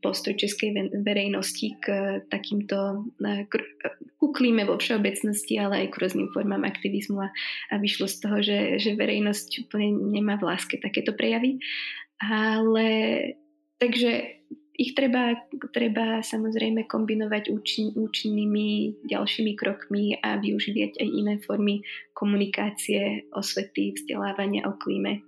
postoj 0.00 0.32
českej 0.32 0.72
verejnosti 1.04 1.76
k 1.84 1.86
takýmto 2.32 3.04
k, 3.20 3.52
ku 4.16 4.32
klíme 4.32 4.64
vo 4.64 4.80
všeobecnosti, 4.80 5.60
ale 5.60 5.84
aj 5.84 5.88
k 5.92 6.00
rôznym 6.00 6.32
formám 6.32 6.64
aktivizmu 6.64 7.20
a, 7.20 7.28
a 7.68 7.74
vyšlo 7.76 8.08
z 8.08 8.16
toho, 8.24 8.38
že, 8.40 8.58
že 8.80 8.96
verejnosť 8.96 9.68
úplne 9.68 10.16
nemá 10.16 10.40
v 10.40 10.48
láske 10.48 10.80
takéto 10.80 11.12
prejavy. 11.12 11.60
Ale 12.24 12.88
takže 13.76 14.40
ich 14.74 14.96
treba, 14.98 15.38
treba 15.70 16.24
samozrejme 16.24 16.90
kombinovať 16.90 17.52
účin, 17.54 17.94
účinnými 17.94 19.02
ďalšími 19.06 19.52
krokmi 19.54 20.18
a 20.18 20.40
využívať 20.40 20.98
aj 20.98 21.08
iné 21.14 21.34
formy 21.38 21.86
komunikácie, 22.10 23.30
osvety, 23.30 23.94
vzdelávania 23.94 24.66
o 24.66 24.74
klíme 24.74 25.22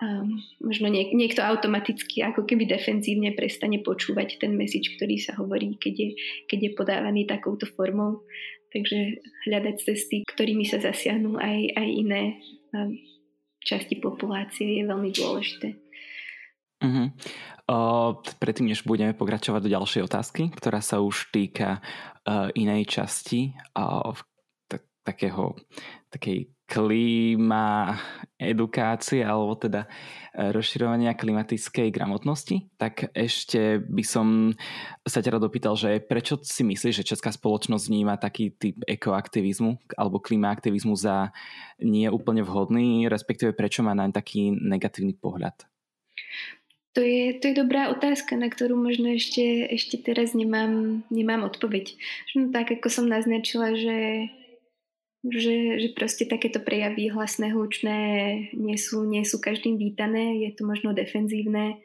um, 0.00 0.40
možno 0.64 0.88
niek- 0.88 1.12
niekto 1.12 1.44
automaticky 1.44 2.24
ako 2.24 2.48
keby 2.48 2.66
defenzívne 2.66 3.36
prestane 3.36 3.84
počúvať 3.84 4.40
ten 4.40 4.56
message, 4.56 4.96
ktorý 4.96 5.20
sa 5.20 5.36
hovorí, 5.36 5.76
keď 5.76 5.94
je, 5.94 6.08
keď 6.48 6.58
je 6.66 6.70
podávaný 6.76 7.22
takouto 7.28 7.68
formou. 7.68 8.24
Takže 8.70 9.18
hľadať 9.50 9.76
cesty, 9.82 10.22
ktorými 10.22 10.62
sa 10.62 10.78
zasiahnu 10.78 11.34
aj, 11.42 11.58
aj 11.74 11.88
iné 11.90 12.22
um, 12.70 12.94
časti 13.60 13.98
populácie 13.98 14.78
je 14.78 14.84
veľmi 14.86 15.10
dôležité. 15.10 15.74
Uh-huh. 16.80 17.12
Uh, 17.68 18.16
predtým, 18.40 18.72
než 18.72 18.86
budeme 18.88 19.12
pokračovať 19.12 19.60
do 19.68 19.72
ďalšej 19.74 20.02
otázky, 20.06 20.42
ktorá 20.54 20.80
sa 20.80 21.02
už 21.02 21.28
týka 21.28 21.82
uh, 22.24 22.48
inej 22.56 22.88
časti 22.88 23.52
uh, 23.76 24.16
t- 24.70 24.80
takého, 25.04 25.58
takej 26.08 26.48
klíma 26.70 27.98
edukácie 28.38 29.26
alebo 29.26 29.58
teda 29.58 29.90
e, 30.30 30.54
rozširovania 30.54 31.18
klimatickej 31.18 31.90
gramotnosti, 31.90 32.70
tak 32.78 33.10
ešte 33.10 33.82
by 33.82 34.04
som 34.06 34.54
sa 35.02 35.18
ťa 35.18 35.42
dopýtal, 35.42 35.74
že 35.74 35.98
prečo 35.98 36.38
si 36.46 36.62
myslíš, 36.62 37.02
že 37.02 37.10
česká 37.10 37.34
spoločnosť 37.34 37.84
vníma 37.90 38.22
taký 38.22 38.54
typ 38.54 38.78
ekoaktivizmu 38.86 39.98
alebo 39.98 40.22
klimaaktivizmu 40.22 40.94
za 40.94 41.34
nie 41.82 42.06
úplne 42.06 42.46
vhodný, 42.46 43.10
respektíve 43.10 43.50
prečo 43.50 43.82
má 43.82 43.90
naň 43.90 44.14
taký 44.14 44.54
negatívny 44.54 45.18
pohľad? 45.18 45.66
To 46.98 47.06
je, 47.06 47.38
to 47.38 47.54
je 47.54 47.54
dobrá 47.54 47.86
otázka, 47.94 48.34
na 48.34 48.50
ktorú 48.50 48.74
možno 48.74 49.14
ešte, 49.14 49.62
ešte 49.70 49.94
teraz 50.02 50.34
nemám, 50.34 51.06
nemám 51.06 51.46
odpoveď. 51.46 51.94
No, 52.34 52.50
tak 52.50 52.74
ako 52.74 52.90
som 52.90 53.06
naznačila, 53.06 53.78
že 53.78 54.26
že, 55.20 55.76
že 55.76 55.88
proste 55.92 56.24
takéto 56.24 56.64
prejavy 56.64 57.12
hlasné, 57.12 57.52
hlučné 57.52 57.98
nie 58.56 58.78
sú, 58.80 59.04
nie 59.04 59.20
sú 59.28 59.36
každým 59.36 59.76
vítané, 59.76 60.40
je 60.48 60.50
to 60.56 60.64
možno 60.64 60.96
defenzívne. 60.96 61.76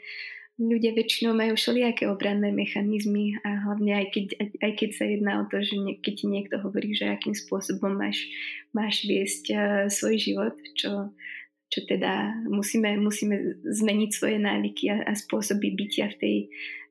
Ľudia 0.55 0.95
väčšinou 0.95 1.35
majú 1.35 1.59
všelijaké 1.59 2.07
obranné 2.07 2.55
mechanizmy 2.55 3.35
a 3.43 3.59
hlavne 3.67 3.91
aj 3.91 4.07
keď, 4.15 4.25
aj 4.39 4.71
keď 4.79 4.89
sa 4.95 5.03
jedná 5.03 5.33
o 5.43 5.45
to, 5.51 5.59
že 5.59 5.75
keď 5.99 6.13
ti 6.15 6.25
niekto 6.31 6.55
hovorí, 6.63 6.95
že 6.95 7.11
akým 7.11 7.35
spôsobom 7.35 7.91
máš, 7.91 8.23
máš 8.71 9.03
viesť 9.03 9.43
uh, 9.51 9.61
svoj 9.91 10.15
život, 10.15 10.55
čo, 10.79 11.11
čo 11.67 11.79
teda 11.83 12.39
musíme, 12.47 12.95
musíme 13.03 13.59
zmeniť 13.67 14.09
svoje 14.15 14.39
návyky 14.39 14.95
a, 14.95 15.03
a 15.03 15.11
spôsoby 15.11 15.75
bytia 15.75 16.07
v 16.15 16.17
tej, 16.23 16.37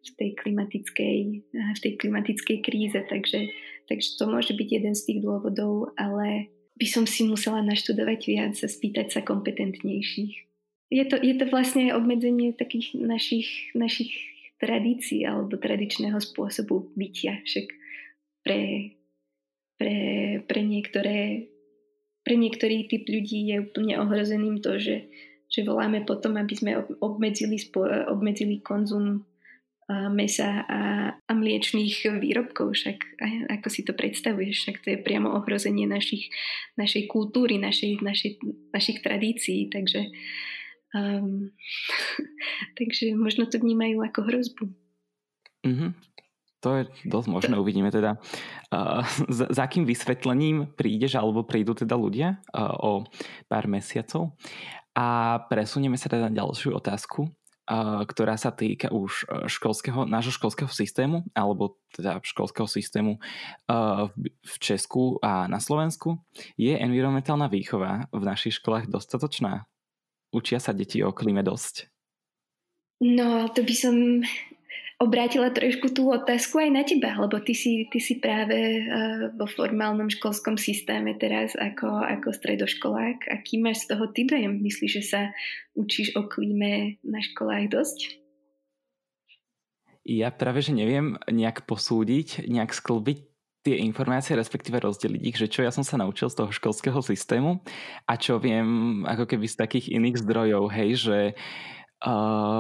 v 0.04 0.10
tej, 0.12 0.30
klimatickej, 0.44 1.16
v 1.56 1.78
tej 1.80 1.92
klimatickej 1.96 2.58
kríze. 2.60 3.00
Takže 3.00 3.48
Takže 3.88 4.16
to 4.16 4.24
môže 4.26 4.52
byť 4.56 4.68
jeden 4.68 4.94
z 4.96 5.02
tých 5.04 5.20
dôvodov, 5.20 5.92
ale 6.00 6.48
by 6.74 6.86
som 6.88 7.04
si 7.06 7.22
musela 7.22 7.62
naštudovať 7.62 8.20
viac 8.26 8.54
a 8.58 8.66
spýtať 8.66 9.06
sa 9.14 9.20
kompetentnejších. 9.22 10.34
Je 10.90 11.04
to, 11.06 11.16
je 11.18 11.34
to 11.38 11.46
vlastne 11.50 11.90
obmedzenie 11.94 12.54
takých 12.54 12.94
našich, 12.98 13.72
našich 13.74 14.14
tradícií 14.58 15.26
alebo 15.26 15.58
tradičného 15.58 16.18
spôsobu 16.18 16.94
bytia. 16.94 17.42
Však 17.42 17.66
pre, 18.46 18.94
pre, 19.78 19.96
pre, 20.44 20.60
niektoré, 20.62 21.50
pre 22.22 22.34
niektorý 22.38 22.86
typ 22.86 23.06
ľudí 23.06 23.54
je 23.54 23.56
úplne 23.64 23.98
ohrozeným 23.98 24.62
to, 24.62 24.78
že, 24.78 25.08
že 25.50 25.66
voláme 25.66 26.06
potom, 26.06 26.38
aby 26.38 26.54
sme 26.54 26.72
obmedzili, 27.02 27.58
obmedzili 28.10 28.62
konzum 28.62 29.26
mesa 29.88 30.64
a, 30.64 30.80
a 31.12 31.32
mliečných 31.36 32.16
výrobkov, 32.16 32.72
však 32.72 33.20
ako 33.52 33.68
si 33.68 33.84
to 33.84 33.92
predstavuješ, 33.92 34.64
však 34.64 34.76
to 34.80 34.88
je 34.96 34.98
priamo 35.04 35.28
ohrozenie 35.36 35.84
našich, 35.84 36.32
našej 36.80 37.04
kultúry, 37.04 37.60
našej, 37.60 38.00
našej, 38.00 38.40
našich 38.72 39.04
tradícií, 39.04 39.68
takže, 39.68 40.08
um, 40.96 41.52
takže 42.80 43.12
možno 43.12 43.44
to 43.44 43.60
vnímajú 43.60 44.00
ako 44.00 44.20
hrozbu. 44.24 44.64
Mm-hmm. 45.68 45.90
To 46.64 46.68
je 46.80 46.82
dosť 47.04 47.28
možné, 47.28 47.54
uvidíme 47.60 47.92
teda. 47.92 48.16
Uh, 48.72 49.04
za, 49.28 49.52
za 49.52 49.68
akým 49.68 49.84
vysvetlením 49.84 50.72
prídeš 50.72 51.20
alebo 51.20 51.44
prídu 51.44 51.76
teda 51.76 51.92
ľudia 51.92 52.40
uh, 52.56 52.72
o 52.80 52.90
pár 53.52 53.68
mesiacov. 53.68 54.32
A 54.96 55.36
presunieme 55.44 56.00
sa 56.00 56.08
teda 56.08 56.32
na 56.32 56.40
ďalšiu 56.40 56.72
otázku 56.72 57.28
ktorá 58.04 58.36
sa 58.36 58.52
týka 58.52 58.92
už 58.92 59.24
e, 59.24 59.48
školského, 59.48 60.04
nášho 60.04 60.36
školského 60.36 60.68
systému, 60.68 61.24
alebo 61.32 61.80
teda 61.96 62.20
školského 62.20 62.68
systému 62.68 63.16
e, 63.16 63.20
v 64.44 64.54
Česku 64.60 65.16
a 65.24 65.48
na 65.48 65.56
Slovensku. 65.64 66.20
Je 66.60 66.76
environmentálna 66.76 67.48
výchova 67.48 68.12
v 68.12 68.22
našich 68.22 68.60
školách 68.60 68.92
dostatočná? 68.92 69.64
Učia 70.34 70.60
sa 70.60 70.76
deti 70.76 71.00
o 71.00 71.14
klíme 71.16 71.40
dosť? 71.40 71.88
No, 73.00 73.48
to 73.48 73.64
by 73.64 73.74
som 73.74 73.96
obrátila 75.02 75.50
trošku 75.50 75.90
tú 75.90 76.10
otázku 76.10 76.62
aj 76.62 76.70
na 76.70 76.82
teba, 76.86 77.18
lebo 77.18 77.42
ty 77.42 77.54
si, 77.56 77.90
ty 77.90 77.98
si 77.98 78.22
práve 78.22 78.84
uh, 78.86 79.34
vo 79.34 79.46
formálnom 79.50 80.06
školskom 80.06 80.54
systéme 80.54 81.18
teraz 81.18 81.58
ako, 81.58 81.86
ako 82.02 82.30
stredoškolák. 82.30 83.26
Aký 83.30 83.58
máš 83.58 83.86
z 83.86 83.94
toho 83.94 84.04
ty 84.14 84.22
dojem? 84.26 84.62
Myslíš, 84.62 84.92
že 85.00 85.02
sa 85.02 85.20
učíš 85.74 86.14
o 86.14 86.26
klíme 86.30 87.02
na 87.02 87.18
školách 87.18 87.66
dosť? 87.74 87.98
Ja 90.04 90.28
práve, 90.28 90.60
že 90.60 90.76
neviem 90.76 91.16
nejak 91.26 91.64
posúdiť, 91.64 92.44
nejak 92.44 92.76
sklbiť 92.76 93.18
tie 93.64 93.80
informácie, 93.80 94.36
respektíve 94.36 94.76
rozdeliť 94.76 95.22
ich, 95.24 95.36
že 95.40 95.48
čo 95.48 95.64
ja 95.64 95.72
som 95.72 95.80
sa 95.80 95.96
naučil 95.96 96.28
z 96.28 96.36
toho 96.36 96.52
školského 96.52 97.00
systému 97.00 97.64
a 98.04 98.12
čo 98.20 98.36
viem 98.36 99.00
ako 99.08 99.24
keby 99.24 99.48
z 99.48 99.56
takých 99.56 99.96
iných 99.96 100.20
zdrojov, 100.20 100.68
hej, 100.68 100.90
že 101.00 101.18
uh, 101.32 101.74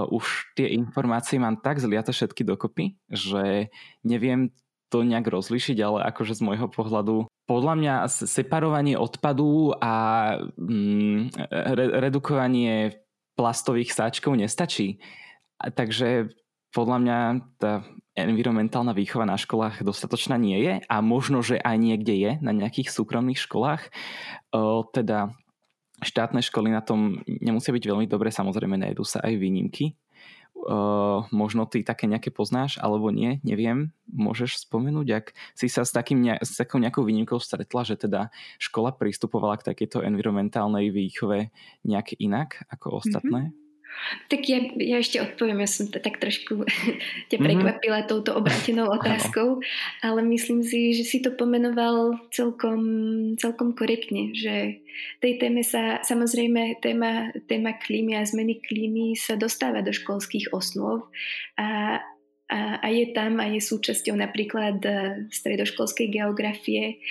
už 0.08 0.56
tie 0.56 0.72
informácie 0.72 1.36
mám 1.36 1.60
tak 1.60 1.76
zliate 1.80 2.16
všetky 2.16 2.44
dokopy, 2.48 2.96
že 3.12 3.68
neviem 4.00 4.52
to 4.88 5.04
nejak 5.04 5.26
rozlišiť, 5.26 5.78
ale 5.84 6.06
akože 6.08 6.38
z 6.38 6.42
môjho 6.44 6.68
pohľadu 6.70 7.28
podľa 7.44 7.74
mňa 7.76 7.94
separovanie 8.08 8.96
odpadu 8.96 9.76
a 9.76 9.92
mm, 10.56 11.36
re, 11.52 11.84
redukovanie 12.08 13.04
plastových 13.36 13.92
sáčkov 13.92 14.32
nestačí. 14.38 15.02
A 15.60 15.68
takže 15.68 16.32
podľa 16.72 16.98
mňa 17.04 17.18
tá 17.60 17.72
environmentálna 18.14 18.94
výchova 18.94 19.26
na 19.28 19.38
školách 19.38 19.82
dostatočná 19.84 20.38
nie 20.38 20.58
je 20.62 20.74
a 20.82 20.96
možno, 21.02 21.42
že 21.42 21.58
aj 21.58 21.76
niekde 21.78 22.14
je 22.14 22.30
na 22.40 22.54
nejakých 22.54 22.90
súkromných 22.90 23.38
školách. 23.38 23.90
O, 24.54 24.86
teda 24.88 25.34
štátne 26.02 26.42
školy 26.42 26.72
na 26.72 26.82
tom 26.82 27.22
nemusia 27.26 27.70
byť 27.70 27.84
veľmi 27.84 28.06
dobré, 28.10 28.34
samozrejme 28.34 28.80
najdú 28.80 29.04
sa 29.06 29.22
aj 29.22 29.38
výnimky. 29.38 29.94
Uh, 30.54 31.28
možno 31.28 31.68
ty 31.68 31.84
také 31.84 32.08
nejaké 32.08 32.32
poznáš, 32.32 32.80
alebo 32.80 33.12
nie, 33.12 33.36
neviem. 33.44 33.92
Môžeš 34.08 34.64
spomenúť, 34.64 35.08
ak 35.12 35.26
si 35.52 35.68
sa 35.68 35.84
s, 35.84 35.92
takým, 35.92 36.24
s 36.40 36.56
takou 36.56 36.80
nejakou 36.80 37.04
výnimkou 37.04 37.36
stretla, 37.36 37.84
že 37.84 38.00
teda 38.00 38.32
škola 38.56 38.96
pristupovala 38.96 39.60
k 39.60 39.74
takejto 39.74 40.00
environmentálnej 40.00 40.88
výchove 40.88 41.52
nejak 41.84 42.16
inak 42.16 42.64
ako 42.72 43.04
ostatné? 43.04 43.52
Mm-hmm. 43.52 43.63
Tak 44.28 44.40
ja, 44.44 44.60
ja 44.76 44.96
ešte 45.00 45.20
odpoviem, 45.20 45.64
ja 45.64 45.68
som 45.70 45.88
tak 45.88 46.20
trošku 46.20 46.64
ťa 47.32 47.36
mhm. 47.40 47.44
prekvapila 47.44 48.04
mm-hmm. 48.04 48.10
touto 48.10 48.36
obrátenou 48.36 48.92
otázkou, 48.92 49.64
ale 50.04 50.20
myslím 50.28 50.60
si, 50.60 50.92
že 50.92 51.04
si 51.08 51.18
to 51.24 51.32
pomenoval 51.32 52.20
celkom, 52.30 52.80
celkom 53.40 53.72
korektne, 53.72 54.36
že 54.36 54.84
tej 55.18 55.40
téme 55.40 55.64
sa, 55.66 56.04
samozrejme 56.04 56.78
téma, 56.78 57.34
téma 57.50 57.74
klímy 57.80 58.14
a 58.14 58.22
zmeny 58.22 58.62
klímy 58.62 59.18
sa 59.18 59.34
dostáva 59.34 59.82
do 59.82 59.90
školských 59.90 60.54
osnov 60.54 61.10
a, 61.58 61.98
a, 62.46 62.58
a 62.78 62.86
je 62.92 63.10
tam 63.10 63.42
a 63.42 63.50
je 63.50 63.58
súčasťou 63.58 64.14
napríklad 64.14 64.78
e, 64.84 64.90
stredoškolskej 65.34 66.12
geografie. 66.14 67.02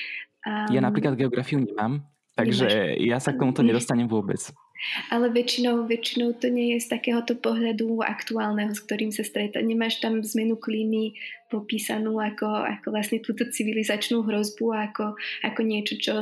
Um, 0.48 0.72
ja 0.72 0.80
napríklad 0.80 1.20
geografiu 1.20 1.60
nemám, 1.60 2.08
takže 2.40 2.68
nemáš. 2.68 3.04
ja 3.04 3.18
sa 3.20 3.36
k 3.36 3.42
tomuto 3.44 3.66
nedostanem 3.66 4.08
vôbec 4.08 4.40
ale 5.10 5.32
väčšinou, 5.32 5.88
väčšinou 5.88 6.36
to 6.38 6.52
nie 6.52 6.76
je 6.76 6.84
z 6.84 6.88
takéhoto 7.00 7.40
pohľadu 7.40 8.04
aktuálneho, 8.04 8.76
s 8.76 8.84
ktorým 8.84 9.16
sa 9.16 9.24
stretá. 9.24 9.64
Nemáš 9.64 10.04
tam 10.04 10.20
zmenu 10.20 10.60
klímy 10.60 11.16
popísanú 11.54 12.18
ako, 12.18 12.50
ako 12.66 12.88
vlastne 12.90 13.22
túto 13.22 13.46
civilizačnú 13.46 14.26
hrozbu, 14.26 14.66
ako, 14.74 15.14
ako 15.46 15.60
niečo, 15.62 16.02
čo 16.02 16.14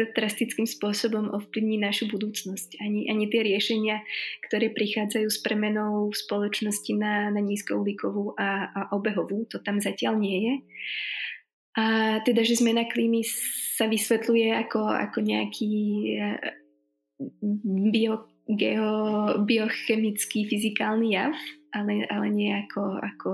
drastickým 0.00 0.64
spôsobom 0.64 1.28
ovplyvní 1.28 1.76
našu 1.76 2.08
budúcnosť. 2.08 2.80
Ani, 2.80 3.06
ani 3.12 3.28
tie 3.28 3.44
riešenia, 3.44 4.00
ktoré 4.48 4.72
prichádzajú 4.72 5.28
s 5.28 5.38
premenou 5.44 6.08
spoločnosti 6.16 6.92
na, 6.96 7.28
na 7.28 7.40
nízkouhlíkovú 7.44 8.34
a, 8.40 8.72
a 8.72 8.80
obehovú, 8.96 9.44
to 9.44 9.60
tam 9.60 9.76
zatiaľ 9.76 10.16
nie 10.16 10.38
je. 10.40 10.54
A 11.72 11.84
teda, 12.20 12.44
že 12.44 12.60
zmena 12.60 12.84
klímy 12.84 13.24
sa 13.76 13.88
vysvetľuje 13.88 14.52
ako, 14.68 14.92
ako 14.92 15.18
nejaký 15.24 15.72
bio, 17.92 18.28
geo, 18.48 18.92
biochemický, 19.42 20.46
fyzikálny 20.46 21.14
jav, 21.14 21.34
ale, 21.72 22.06
ale 22.10 22.26
nie 22.30 22.50
ako, 22.52 22.82
ako 23.00 23.30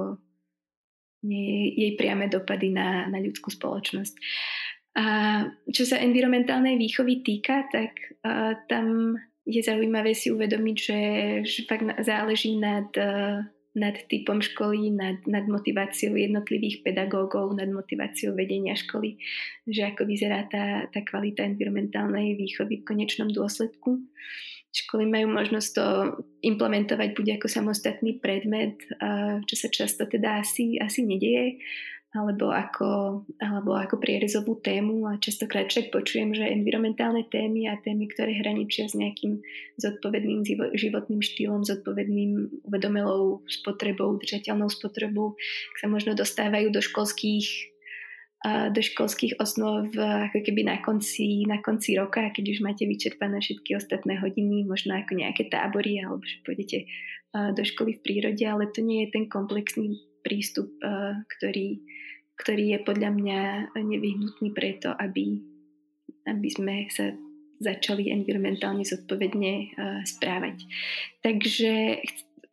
nie 1.27 1.74
jej 1.74 1.92
priame 1.98 2.31
dopady 2.31 2.70
na, 2.70 3.11
na 3.11 3.18
ľudskú 3.18 3.51
spoločnosť. 3.51 4.14
A 4.98 5.05
čo 5.70 5.87
sa 5.87 6.03
environmentálnej 6.03 6.74
výchovy 6.79 7.22
týka, 7.22 7.66
tak 7.70 7.94
uh, 8.27 8.59
tam 8.66 9.14
je 9.48 9.61
zaujímavé 9.62 10.12
si 10.12 10.31
uvedomiť, 10.35 10.77
že, 10.77 11.01
že 11.46 11.61
fakt 11.66 11.87
záleží 12.03 12.59
nad, 12.59 12.90
uh, 12.98 13.42
nad 13.79 13.95
typom 14.11 14.43
školy, 14.43 14.91
nad, 14.91 15.23
nad 15.31 15.47
motiváciou 15.47 16.19
jednotlivých 16.19 16.83
pedagógov, 16.83 17.55
nad 17.55 17.71
motiváciou 17.71 18.35
vedenia 18.35 18.75
školy, 18.75 19.17
že 19.64 19.95
ako 19.95 20.03
vyzerá 20.05 20.45
tá, 20.51 20.91
tá 20.91 21.01
kvalita 21.07 21.47
environmentálnej 21.47 22.35
výchovy 22.35 22.83
v 22.83 22.87
konečnom 22.87 23.31
dôsledku. 23.31 24.03
Školy 24.69 25.09
majú 25.09 25.33
možnosť 25.33 25.69
to 25.73 25.87
implementovať 26.45 27.17
buď 27.17 27.27
ako 27.41 27.47
samostatný 27.49 28.21
predmet, 28.21 28.77
čo 29.49 29.55
sa 29.57 29.69
často 29.73 30.05
teda 30.05 30.45
asi, 30.45 30.77
asi 30.77 31.09
nedieje, 31.09 31.62
alebo 32.09 32.49
ako, 32.49 33.23
alebo 33.37 33.77
ako 33.77 34.01
prierezovú 34.01 34.57
tému. 34.64 35.05
A 35.12 35.21
častokrát 35.21 35.68
však 35.68 35.92
počujem, 35.92 36.33
že 36.33 36.49
environmentálne 36.49 37.29
témy 37.29 37.68
a 37.68 37.77
témy, 37.77 38.09
ktoré 38.09 38.33
hraničia 38.40 38.88
s 38.88 38.97
nejakým 38.97 39.44
zodpovedným 39.77 40.40
životným 40.73 41.21
štýlom, 41.21 41.68
zodpovedným 41.68 42.64
uvedomelou 42.64 43.44
spotrebou, 43.44 44.16
držateľnou 44.16 44.73
spotrebou, 44.73 45.37
sa 45.77 45.87
možno 45.87 46.16
dostávajú 46.16 46.73
do 46.73 46.81
školských 46.81 47.77
do 48.47 48.79
školských 48.79 49.42
osnov 49.42 49.90
ako 49.99 50.47
keby 50.47 50.62
na 50.62 50.79
konci, 50.79 51.42
na 51.42 51.59
konci 51.59 51.99
roka, 51.99 52.23
keď 52.31 52.55
už 52.55 52.62
máte 52.62 52.87
vyčerpané 52.87 53.42
všetky 53.42 53.75
ostatné 53.75 54.14
hodiny, 54.23 54.62
možno 54.62 54.94
ako 54.94 55.18
nejaké 55.18 55.51
tábory 55.51 55.99
alebo 55.99 56.23
že 56.23 56.38
pôjdete 56.47 56.87
do 57.35 57.62
školy 57.66 57.99
v 57.99 58.05
prírode, 58.07 58.47
ale 58.47 58.71
to 58.71 58.79
nie 58.79 59.03
je 59.03 59.18
ten 59.18 59.27
komplexný 59.27 60.07
prístup, 60.23 60.71
ktorý, 61.27 61.83
ktorý 62.38 62.64
je 62.74 62.79
podľa 62.87 63.11
mňa 63.18 63.40
nevyhnutný 63.74 64.55
preto, 64.55 64.94
aby, 64.94 65.42
aby 66.24 66.48
sme 66.48 66.87
sa 66.88 67.11
začali 67.59 68.14
environmentálne 68.14 68.87
zodpovedne 68.87 69.74
správať. 70.07 70.62
Takže 71.18 71.98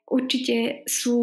Určite 0.05 0.85
sú, 0.85 1.17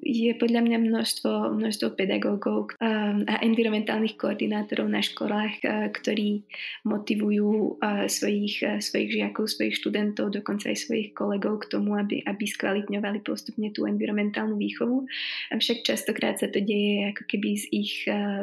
je 0.00 0.32
podľa 0.32 0.64
mňa 0.64 0.78
množstvo, 0.88 1.52
množstvo 1.52 1.92
pedagógov 1.92 2.72
um, 2.80 3.28
a 3.28 3.44
environmentálnych 3.44 4.16
koordinátorov 4.16 4.88
na 4.88 5.04
školách, 5.04 5.60
uh, 5.60 5.92
ktorí 5.92 6.40
motivujú 6.88 7.76
uh, 7.76 8.08
svojich, 8.08 8.64
uh, 8.64 8.80
svojich 8.80 9.20
žiakov, 9.20 9.52
svojich 9.52 9.76
študentov, 9.76 10.32
dokonca 10.32 10.72
aj 10.72 10.80
svojich 10.80 11.12
kolegov 11.12 11.68
k 11.68 11.76
tomu, 11.76 11.92
aby, 12.00 12.24
aby 12.24 12.44
skvalitňovali 12.48 13.20
postupne 13.20 13.68
tú 13.68 13.84
environmentálnu 13.84 14.56
výchovu. 14.56 15.04
Avšak 15.52 15.84
častokrát 15.84 16.40
sa 16.40 16.48
to 16.48 16.64
deje 16.64 17.12
ako 17.12 17.28
keby 17.28 17.60
z 17.60 17.64
ich 17.68 17.92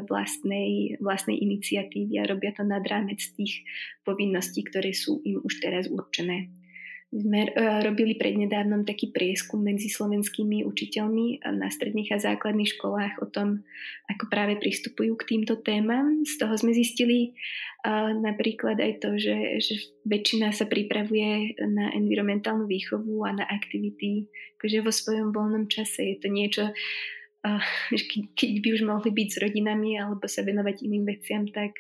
vlastnej, 0.06 1.02
vlastnej 1.02 1.42
iniciatívy 1.42 2.22
a 2.22 2.30
robia 2.30 2.54
to 2.54 2.62
nad 2.62 2.86
rámec 2.86 3.26
tých 3.34 3.66
povinností, 4.06 4.62
ktoré 4.70 4.94
sú 4.94 5.18
im 5.26 5.42
už 5.42 5.66
teraz 5.66 5.90
určené 5.90 6.54
sme 7.10 7.50
uh, 7.50 7.82
robili 7.82 8.14
prednedávnom 8.14 8.86
taký 8.86 9.10
prieskum 9.10 9.66
medzi 9.66 9.90
slovenskými 9.90 10.62
učiteľmi 10.62 11.42
na 11.58 11.66
stredných 11.74 12.14
a 12.14 12.22
základných 12.22 12.78
školách 12.78 13.26
o 13.26 13.26
tom, 13.26 13.66
ako 14.06 14.30
práve 14.30 14.62
pristupujú 14.62 15.18
k 15.18 15.28
týmto 15.34 15.58
témam. 15.58 16.22
Z 16.22 16.38
toho 16.38 16.54
sme 16.54 16.70
zistili 16.70 17.34
uh, 17.82 18.14
napríklad 18.14 18.78
aj 18.78 19.02
to, 19.02 19.18
že, 19.18 19.58
že 19.58 19.74
väčšina 20.06 20.54
sa 20.54 20.70
pripravuje 20.70 21.58
na 21.66 21.90
environmentálnu 21.98 22.70
výchovu 22.70 23.26
a 23.26 23.34
na 23.42 23.46
aktivity 23.50 24.30
akože 24.62 24.86
vo 24.86 24.94
svojom 24.94 25.34
voľnom 25.34 25.66
čase. 25.66 26.14
Je 26.14 26.18
to 26.22 26.30
niečo, 26.30 26.70
uh, 26.70 27.64
keď, 28.38 28.50
by 28.62 28.70
už 28.78 28.86
mohli 28.86 29.10
byť 29.10 29.28
s 29.34 29.42
rodinami 29.42 29.98
alebo 29.98 30.30
sa 30.30 30.46
venovať 30.46 30.86
iným 30.86 31.10
veciam, 31.10 31.50
tak, 31.50 31.74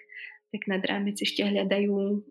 tak 0.50 0.66
nad 0.66 0.82
rámec 0.82 1.22
ešte 1.22 1.46
hľadajú 1.46 2.26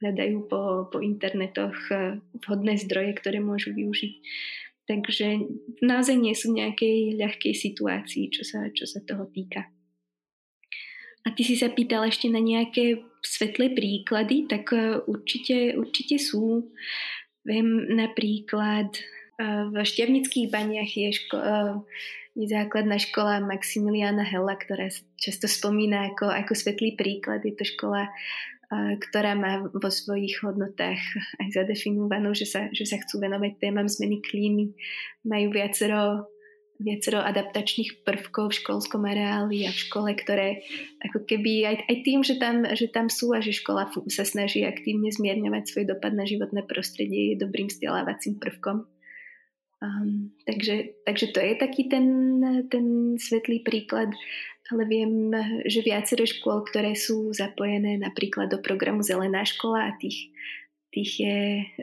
hľadajú 0.00 0.48
po, 0.48 0.88
po 0.88 0.98
internetoch 1.04 1.76
eh, 1.92 2.18
vhodné 2.44 2.80
zdroje, 2.80 3.16
ktoré 3.20 3.38
môžu 3.38 3.76
využiť. 3.76 4.14
Takže 4.88 5.26
naozaj 5.86 6.16
nie 6.18 6.34
sú 6.34 6.50
v 6.50 6.66
nejakej 6.66 6.98
ľahkej 7.20 7.54
situácii, 7.54 8.26
čo 8.34 8.42
sa, 8.42 8.66
čo 8.74 8.90
sa 8.90 8.98
toho 9.06 9.28
týka. 9.30 9.70
A 11.22 11.28
ty 11.36 11.46
si 11.46 11.54
sa 11.54 11.70
pýtal 11.70 12.08
ešte 12.08 12.26
na 12.32 12.40
nejaké 12.40 13.04
svetlé 13.22 13.70
príklady, 13.76 14.48
tak 14.48 14.72
eh, 14.72 14.98
určite, 15.04 15.76
určite 15.76 16.16
sú. 16.16 16.72
Viem 17.44 17.92
napríklad 17.92 18.90
eh, 18.96 19.64
v 19.68 19.74
Šťavnických 19.78 20.48
baniach 20.48 20.90
je, 20.90 21.08
ško- 21.12 21.84
základná 22.36 22.96
škola 22.96 23.42
Maximiliana 23.42 24.22
Hella, 24.22 24.54
ktorá 24.54 24.88
sa 24.88 25.02
často 25.18 25.50
spomína 25.50 26.14
ako, 26.14 26.30
ako 26.30 26.52
svetlý 26.54 26.94
príklad. 26.94 27.42
Je 27.42 27.52
to 27.52 27.66
škola 27.66 28.08
ktorá 28.70 29.34
má 29.34 29.66
vo 29.66 29.90
svojich 29.90 30.46
hodnotách 30.46 31.02
aj 31.42 31.48
zadefinovanú, 31.58 32.30
že 32.38 32.46
sa, 32.46 32.70
že 32.70 32.86
sa 32.86 33.02
chcú 33.02 33.18
venovať 33.18 33.58
témam 33.58 33.90
zmeny 33.90 34.22
klímy. 34.22 34.70
Majú 35.26 35.50
viacero, 35.50 36.30
viacero 36.78 37.18
adaptačných 37.18 38.06
prvkov 38.06 38.54
v 38.54 38.58
školskom 38.62 39.02
areáli 39.10 39.66
a 39.66 39.74
v 39.74 39.82
škole, 39.90 40.10
ktoré 40.14 40.62
ako 41.02 41.26
keby 41.26 41.66
aj, 41.66 41.76
aj 41.90 41.96
tým, 42.06 42.20
že 42.22 42.38
tam, 42.38 42.62
že 42.62 42.86
tam 42.94 43.10
sú 43.10 43.34
a 43.34 43.42
že 43.42 43.50
škola 43.50 43.90
sa 44.06 44.22
snaží 44.22 44.62
aktívne 44.62 45.10
zmierňovať 45.10 45.66
svoj 45.66 45.84
dopad 45.90 46.14
na 46.14 46.22
životné 46.22 46.62
prostredie, 46.70 47.34
je 47.34 47.42
dobrým 47.42 47.66
vzdelávacím 47.66 48.38
prvkom. 48.38 48.86
Um, 49.80 50.36
takže, 50.44 51.00
takže 51.08 51.32
to 51.32 51.40
je 51.40 51.54
taký 51.56 51.88
ten, 51.88 52.06
ten 52.68 53.16
svetlý 53.16 53.64
príklad 53.64 54.12
ale 54.70 54.82
viem, 54.86 55.34
že 55.66 55.82
viacero 55.82 56.22
škôl, 56.24 56.62
ktoré 56.66 56.94
sú 56.94 57.34
zapojené 57.34 57.98
napríklad 57.98 58.50
do 58.50 58.58
programu 58.62 59.02
Zelená 59.02 59.42
škola 59.42 59.90
a 59.90 59.96
tých, 59.98 60.30
tých 60.94 61.10
je, 61.18 61.38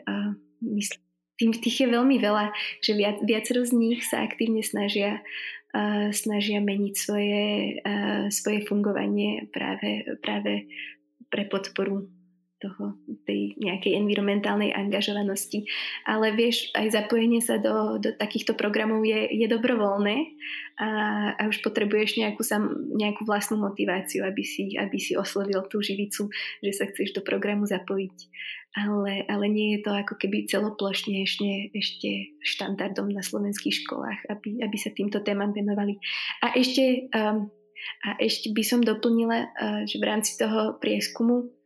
uh, 0.08 0.32
myslím, 0.64 1.00
tým, 1.38 1.50
tých 1.54 1.86
je 1.86 1.88
veľmi 1.88 2.16
veľa, 2.18 2.50
že 2.82 2.92
viac, 2.98 3.22
viacero 3.22 3.62
z 3.62 3.72
nich 3.76 4.02
sa 4.02 4.26
aktívne 4.26 4.64
snažia, 4.64 5.22
uh, 5.76 6.10
snažia 6.10 6.58
meniť 6.58 6.94
svoje, 6.98 7.44
uh, 7.84 8.26
svoje 8.32 8.66
fungovanie 8.66 9.46
práve, 9.54 10.18
práve 10.24 10.66
pre 11.28 11.44
podporu 11.46 12.08
toho, 12.58 12.98
tej 13.22 13.54
nejakej 13.58 13.94
environmentálnej 13.94 14.74
angažovanosti. 14.74 15.64
Ale 16.02 16.34
vieš, 16.34 16.74
aj 16.74 16.90
zapojenie 16.90 17.38
sa 17.38 17.62
do, 17.62 18.02
do 18.02 18.10
takýchto 18.10 18.58
programov 18.58 19.06
je, 19.06 19.30
je 19.30 19.46
dobrovoľné 19.46 20.16
a, 20.78 20.88
a 21.38 21.42
už 21.46 21.62
potrebuješ 21.62 22.18
nejakú, 22.18 22.42
sam, 22.42 22.90
nejakú 22.94 23.22
vlastnú 23.22 23.62
motiváciu, 23.62 24.26
aby 24.26 24.42
si, 24.42 24.74
aby 24.74 24.98
si 24.98 25.14
oslovil 25.14 25.62
tú 25.70 25.78
živicu, 25.78 26.30
že 26.62 26.72
sa 26.74 26.84
chceš 26.90 27.14
do 27.14 27.22
programu 27.22 27.66
zapojiť. 27.66 28.16
Ale, 28.78 29.24
ale 29.26 29.46
nie 29.48 29.78
je 29.78 29.88
to 29.88 29.90
ako 29.96 30.14
keby 30.20 30.44
celoplošne 30.44 31.24
ešte, 31.24 31.72
ešte 31.72 32.36
štandardom 32.44 33.10
na 33.10 33.24
slovenských 33.24 33.86
školách, 33.86 34.28
aby, 34.28 34.60
aby 34.60 34.76
sa 34.76 34.92
týmto 34.92 35.24
témam 35.24 35.50
venovali. 35.50 35.98
A 36.44 36.54
ešte, 36.54 37.10
um, 37.10 37.48
a 38.04 38.08
ešte 38.20 38.52
by 38.52 38.62
som 38.62 38.84
doplnila, 38.84 39.50
uh, 39.50 39.82
že 39.88 39.98
v 39.98 40.04
rámci 40.04 40.36
toho 40.36 40.76
prieskumu 40.78 41.57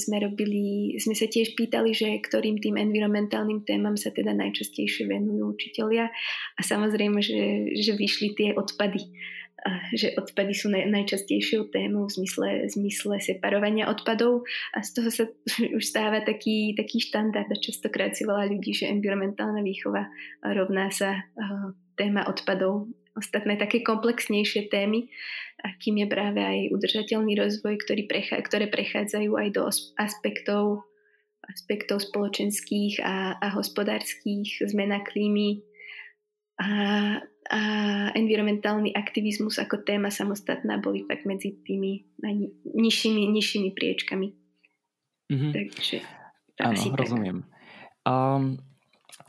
sme 0.00 0.16
robili, 0.24 0.96
sme 0.96 1.12
sa 1.12 1.28
tiež 1.28 1.52
pýtali, 1.52 1.92
že 1.92 2.08
ktorým 2.24 2.56
tým 2.56 2.80
environmentálnym 2.80 3.68
témam 3.68 4.00
sa 4.00 4.08
teda 4.08 4.32
najčastejšie 4.32 5.04
venujú 5.04 5.52
učitelia. 5.52 6.08
A 6.56 6.60
samozrejme, 6.64 7.20
že, 7.20 7.68
že 7.76 7.92
vyšli 7.92 8.28
tie 8.32 8.48
odpady. 8.56 9.12
Že 9.92 10.18
odpady 10.18 10.52
sú 10.56 10.72
naj, 10.72 10.88
najčastejšou 10.90 11.70
témou 11.70 12.08
v 12.08 12.16
zmysle, 12.18 12.48
v 12.66 12.70
zmysle 12.72 13.20
separovania 13.20 13.92
odpadov. 13.92 14.48
A 14.72 14.80
z 14.80 14.90
toho 14.96 15.08
sa 15.12 15.24
už 15.78 15.84
stáva 15.84 16.24
taký, 16.24 16.72
taký 16.72 17.04
štandard 17.04 17.46
a 17.52 17.56
častokrát 17.60 18.16
si 18.16 18.24
volá 18.24 18.48
ľudí, 18.48 18.72
že 18.72 18.88
environmentálna 18.88 19.60
výchova 19.60 20.08
rovná 20.48 20.88
sa 20.88 21.20
uh, 21.20 21.76
téma 22.00 22.24
odpadov 22.24 22.88
ostatné 23.12 23.60
také 23.60 23.84
komplexnejšie 23.84 24.72
témy, 24.72 25.08
akým 25.60 26.02
je 26.02 26.06
práve 26.08 26.40
aj 26.40 26.58
udržateľný 26.72 27.36
rozvoj, 27.36 27.74
ktorý 27.84 28.08
prechá, 28.08 28.40
ktoré 28.40 28.66
prechádzajú 28.72 29.30
aj 29.36 29.48
do 29.52 29.62
aspektov, 30.00 30.88
aspektov 31.44 32.00
spoločenských 32.02 33.04
a, 33.04 33.36
a 33.36 33.48
hospodárskych, 33.52 34.64
zmena 34.64 35.04
klímy 35.04 35.60
a, 36.56 36.68
a 37.52 37.60
environmentálny 38.16 38.96
aktivizmus 38.96 39.60
ako 39.60 39.84
téma 39.84 40.08
samostatná 40.08 40.80
boli 40.80 41.04
tak 41.04 41.28
medzi 41.28 41.60
tými 41.60 42.06
nižšími, 42.64 43.22
nižšími 43.28 43.70
priečkami. 43.76 44.28
Mm-hmm. 45.32 45.52
Takže 45.52 45.96
Áno, 46.60 46.82
rozumiem. 46.94 47.38
Um, 48.06 48.60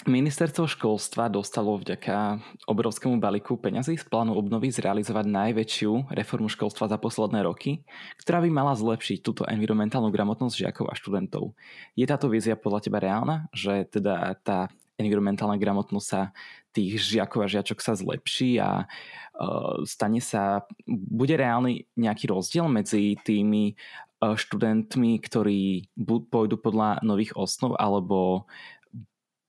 Ministerstvo 0.04 0.67
školstva 0.67 1.28
dostalo 1.28 1.76
vďaka 1.76 2.39
obrovskému 2.67 3.19
balíku 3.19 3.60
peňazí 3.60 4.00
z 4.00 4.06
plánu 4.08 4.32
obnovy 4.36 4.72
zrealizovať 4.72 5.28
najväčšiu 5.28 6.12
reformu 6.12 6.48
školstva 6.48 6.88
za 6.88 6.96
posledné 6.96 7.43
roky, 7.43 7.84
ktorá 8.19 8.39
by 8.43 8.50
mala 8.52 8.76
zlepšiť 8.80 9.19
túto 9.19 9.43
environmentálnu 9.43 10.08
gramotnosť 10.08 10.56
žiakov 10.56 10.88
a 10.88 10.96
študentov. 10.96 11.56
Je 12.00 12.08
táto 12.08 12.32
vízia 12.32 12.56
podľa 12.56 12.80
teba 12.88 13.04
reálna, 13.04 13.48
že 13.52 13.84
teda 13.91 14.39
tá 14.43 14.72
environmentálna 14.96 15.60
gramotnosť 15.60 16.08
sa 16.08 16.32
tých 16.72 17.00
žiakov 17.00 17.43
a 17.43 17.52
žiačok 17.52 17.80
sa 17.84 17.93
zlepší 17.93 18.63
a 18.63 18.88
uh, 18.88 19.84
stane 19.84 20.24
sa, 20.24 20.63
bude 20.88 21.36
reálny 21.36 21.91
nejaký 22.00 22.32
rozdiel 22.32 22.72
medzi 22.72 23.19
tými 23.19 23.76
uh, 23.76 24.36
študentmi, 24.39 25.19
ktorí 25.22 25.91
pôjdu 26.32 26.56
podľa 26.56 27.04
nových 27.04 27.36
osnov 27.36 27.76
alebo 27.76 28.48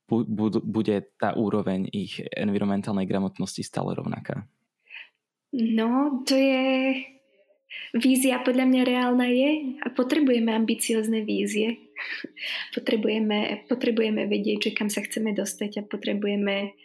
bude 0.07 0.95
tá 1.17 1.33
úroveň 1.33 1.89
ich 1.89 2.21
environmentálnej 2.37 3.09
gramotnosti 3.09 3.65
stále 3.65 3.97
rovnaká? 3.97 4.45
No, 5.55 6.21
to 6.27 6.35
je... 6.35 6.63
Vízia 7.95 8.39
podľa 8.39 8.71
mňa 8.71 8.81
reálna 8.87 9.27
je 9.27 9.79
a 9.83 9.87
potrebujeme 9.91 10.53
ambiciozne 10.53 11.25
vízie. 11.25 11.91
potrebujeme, 12.75 13.65
potrebujeme 13.67 14.29
vedieť, 14.29 14.69
že 14.69 14.75
kam 14.77 14.87
sa 14.87 15.01
chceme 15.01 15.33
dostať 15.33 15.81
a 15.81 15.87
potrebujeme, 15.87 16.75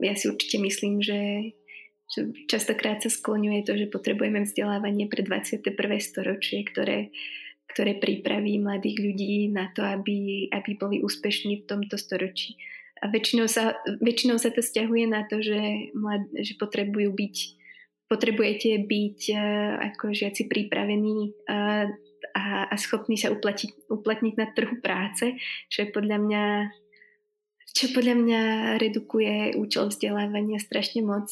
ja 0.00 0.14
si 0.14 0.30
určite 0.30 0.62
myslím, 0.62 1.02
že, 1.02 1.52
že 2.08 2.20
častokrát 2.46 3.02
sa 3.02 3.10
skloňuje 3.10 3.66
to, 3.66 3.74
že 3.74 3.90
potrebujeme 3.90 4.46
vzdelávanie 4.46 5.10
pre 5.10 5.26
21. 5.26 5.60
storočie, 6.00 6.62
ktoré 6.64 7.10
ktoré 7.74 7.98
pripraví 7.98 8.62
mladých 8.62 9.02
ľudí 9.02 9.50
na 9.50 9.66
to, 9.74 9.82
aby, 9.82 10.46
aby 10.54 10.70
boli 10.78 11.02
úspešní 11.02 11.66
v 11.66 11.66
tomto 11.66 11.98
storočí. 11.98 12.54
A 13.02 13.10
väčšinou 13.10 13.50
sa, 13.50 13.74
väčšinou 13.98 14.38
sa 14.38 14.54
to 14.54 14.62
stiahuje 14.62 15.10
na 15.10 15.26
to, 15.26 15.42
že, 15.42 15.90
mlad, 15.92 16.30
že 16.38 16.54
potrebujú 16.54 17.10
byť, 17.10 17.36
potrebujete 18.06 18.78
byť 18.86 19.20
uh, 19.34 19.42
ako 19.92 20.14
žiaci 20.14 20.46
pripravení 20.46 21.34
uh, 21.50 21.90
a, 22.32 22.44
a 22.70 22.74
schopní 22.78 23.18
sa 23.18 23.34
uplatniť, 23.34 23.90
uplatniť 23.90 24.34
na 24.38 24.46
trhu 24.54 24.78
práce, 24.78 25.34
čo 25.68 25.84
je 25.84 25.88
podľa 25.90 26.18
mňa 26.22 26.44
čo 27.74 27.90
podľa 27.90 28.14
mňa 28.14 28.42
redukuje 28.78 29.58
účel 29.58 29.90
vzdelávania 29.90 30.62
strašne 30.62 31.02
moc. 31.02 31.26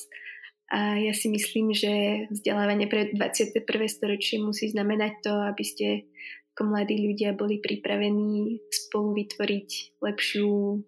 A 0.73 0.97
ja 0.97 1.13
si 1.13 1.29
myslím, 1.29 1.77
že 1.77 2.25
vzdelávanie 2.33 2.89
pre 2.89 3.13
21. 3.13 3.61
storočie 3.93 4.41
musí 4.41 4.73
znamenať 4.73 5.13
to, 5.21 5.33
aby 5.53 5.65
ste 5.69 6.09
ako 6.57 6.69
mladí 6.69 6.97
ľudia 6.97 7.37
boli 7.37 7.61
pripravení 7.61 8.61
spolu 8.69 9.25
vytvoriť 9.25 10.01
lepšiu, 10.05 10.81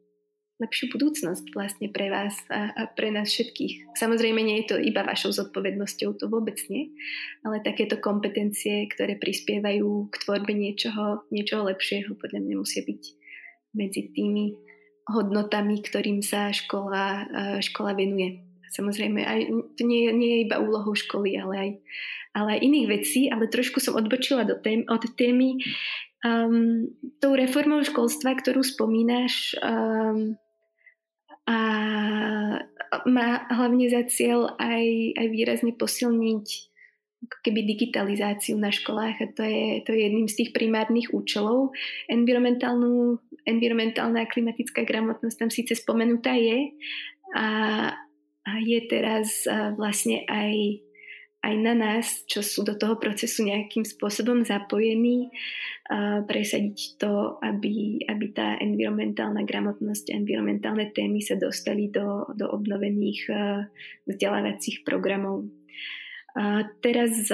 lepšiu 0.60 0.84
budúcnosť 0.92 1.44
vlastne 1.56 1.88
pre 1.88 2.12
vás 2.12 2.36
a, 2.52 2.72
a 2.72 2.82
pre 2.92 3.08
nás 3.08 3.32
všetkých. 3.32 3.96
Samozrejme 3.96 4.44
nie 4.44 4.64
je 4.64 4.72
to 4.72 4.76
iba 4.76 5.04
vašou 5.04 5.32
zodpovednosťou, 5.32 6.20
to 6.20 6.28
vôbec 6.28 6.60
nie, 6.68 6.92
ale 7.44 7.64
takéto 7.64 7.96
kompetencie, 7.96 8.88
ktoré 8.92 9.16
prispievajú 9.16 10.12
k 10.12 10.14
tvorbe 10.20 10.52
niečoho, 10.52 11.24
niečoho 11.32 11.64
lepšieho, 11.72 12.12
podľa 12.16 12.40
mňa 12.44 12.54
musia 12.60 12.84
byť 12.84 13.02
medzi 13.72 14.12
tými 14.12 14.52
hodnotami, 15.08 15.80
ktorým 15.80 16.20
sa 16.20 16.52
škola, 16.52 17.28
škola 17.60 17.96
venuje. 17.96 18.43
Samozrejme, 18.74 19.22
aj, 19.22 19.40
to 19.78 19.82
nie, 19.87 20.10
nie 20.10 20.30
je 20.34 20.44
iba 20.50 20.58
úlohou 20.58 20.98
školy, 20.98 21.38
ale 21.38 21.54
aj, 21.54 21.70
ale 22.34 22.48
aj 22.58 22.64
iných 22.66 22.87
vecí, 22.90 23.30
ale 23.30 23.46
trošku 23.46 23.78
som 23.78 23.94
odbočila 23.94 24.42
do 24.42 24.58
tém, 24.58 24.82
od 24.90 25.06
témy. 25.14 25.62
Um, 26.26 26.90
tou 27.22 27.38
reformou 27.38 27.87
školstva, 27.87 28.34
ktorú 28.34 28.66
spomínaš, 28.66 29.54
um, 29.62 30.34
a 31.44 31.58
má 33.04 33.28
hlavne 33.52 33.87
za 33.92 34.08
cieľ 34.08 34.56
aj, 34.56 34.84
aj 35.20 35.26
výrazne 35.28 35.72
posilniť 35.76 36.46
keby 37.24 37.64
digitalizáciu 37.64 38.56
na 38.60 38.68
školách 38.68 39.16
a 39.20 39.26
to 39.32 39.42
je, 39.44 39.64
to 39.88 39.96
je 39.96 40.00
jedným 40.08 40.28
z 40.28 40.44
tých 40.44 40.50
primárnych 40.52 41.12
účelov. 41.12 41.72
Environmentálnu, 42.08 43.16
environmentálna 43.48 44.24
a 44.24 44.30
klimatická 44.30 44.84
gramotnosť 44.84 45.37
tam 45.37 45.50
síce 45.52 45.72
spomenutá 45.76 46.37
je 46.37 46.72
a, 47.32 47.46
je 48.44 48.80
teraz 48.88 49.48
vlastne 49.76 50.24
aj 50.28 50.85
aj 51.44 51.54
na 51.61 51.74
nás, 51.76 52.24
čo 52.24 52.40
sú 52.40 52.64
do 52.64 52.72
toho 52.72 52.96
procesu 52.96 53.44
nejakým 53.44 53.85
spôsobom 53.85 54.48
zapojení, 54.48 55.28
presadiť 56.24 56.96
to, 56.96 57.37
aby, 57.44 58.00
aby 58.09 58.26
tá 58.33 58.57
environmentálna 58.57 59.44
gramotnosť, 59.44 60.16
environmentálne 60.16 60.88
témy 60.96 61.20
sa 61.20 61.37
dostali 61.37 61.92
do, 61.92 62.24
do 62.33 62.48
obnovených 62.48 63.28
vzdelávacích 64.09 64.88
programov. 64.88 65.44
Teraz, 66.80 67.28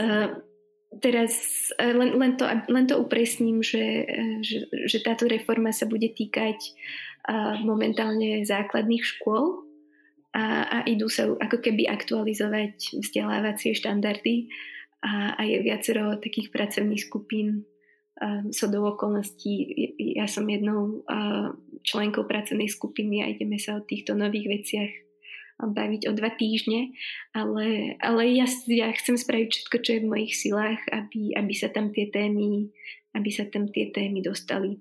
teraz 0.98 1.32
len, 1.78 2.10
len, 2.18 2.32
to, 2.34 2.50
len 2.66 2.84
to 2.90 2.98
upresním, 2.98 3.62
že, 3.62 4.10
že, 4.42 4.66
že 4.90 4.98
táto 5.06 5.30
reforma 5.30 5.70
sa 5.70 5.86
bude 5.86 6.10
týkať 6.10 6.58
momentálne 7.62 8.42
základných 8.42 9.06
škôl, 9.06 9.69
a, 10.30 10.44
a 10.68 10.76
idú 10.86 11.10
sa 11.10 11.26
ako 11.26 11.58
keby 11.58 11.90
aktualizovať 11.90 13.02
vzdelávacie 13.02 13.74
štandardy 13.74 14.50
a, 15.02 15.34
a 15.34 15.42
je 15.42 15.58
viacero 15.64 16.18
takých 16.20 16.54
pracovných 16.54 17.02
skupín 17.02 17.66
so 18.52 18.68
do 18.68 18.84
okolností, 18.84 19.64
ja 19.96 20.28
som 20.28 20.44
jednou 20.44 21.00
členkou 21.80 22.28
pracovnej 22.28 22.68
skupiny 22.68 23.24
a 23.24 23.32
ideme 23.32 23.56
sa 23.56 23.80
o 23.80 23.86
týchto 23.86 24.12
nových 24.12 24.60
veciach 24.60 24.92
baviť 25.60 26.04
o 26.04 26.12
dva 26.12 26.28
týždne, 26.28 26.92
ale, 27.32 27.96
ale 27.96 28.22
ja, 28.36 28.44
ja 28.68 28.92
chcem 28.92 29.16
spraviť 29.16 29.48
všetko, 29.48 29.76
čo 29.80 29.90
je 29.96 30.02
v 30.04 30.10
mojich 30.12 30.32
silách, 30.36 30.84
aby, 30.92 31.32
aby 31.32 31.54
sa 31.56 31.72
tam 31.72 31.96
tie 31.96 32.12
témy 32.12 32.68
aby 33.14 33.30
sa 33.30 33.46
tam 33.48 33.66
tie 33.70 33.90
témy 33.90 34.22
dostali. 34.22 34.78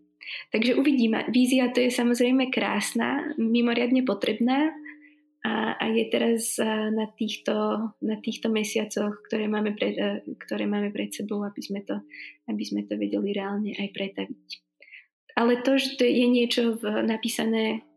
Takže 0.53 0.77
uvidíme. 0.77 1.25
Vízia 1.33 1.73
to 1.73 1.81
je 1.81 1.89
samozrejme 1.89 2.53
krásna, 2.53 3.33
mimoriadne 3.41 4.05
potrebná 4.05 4.69
a, 5.39 5.79
a 5.79 5.85
je 5.87 6.03
teraz 6.11 6.59
na 6.91 7.07
týchto, 7.15 7.55
na 8.03 8.19
týchto 8.19 8.51
mesiacoch, 8.51 9.23
ktoré 9.23 9.47
máme, 9.47 9.71
pred, 9.71 9.95
ktoré 10.35 10.67
máme 10.67 10.91
pred 10.91 11.15
sebou, 11.15 11.47
aby 11.47 11.61
sme, 11.63 11.79
to, 11.87 12.03
aby 12.51 12.63
sme 12.67 12.83
to 12.83 12.99
vedeli 12.99 13.31
reálne 13.31 13.71
aj 13.71 13.87
pretaviť. 13.95 14.47
Ale 15.39 15.63
to, 15.63 15.79
že 15.79 15.95
to 15.95 16.03
je 16.03 16.27
niečo 16.27 16.75
v, 16.75 17.07
napísané 17.07 17.87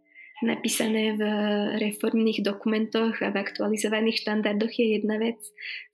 napísané 0.43 1.15
v 1.15 1.23
reformných 1.79 2.43
dokumentoch 2.43 3.15
a 3.23 3.31
v 3.31 3.41
aktualizovaných 3.47 4.27
štandardoch 4.27 4.75
je 4.75 4.99
jedna 4.99 5.15
vec. 5.23 5.39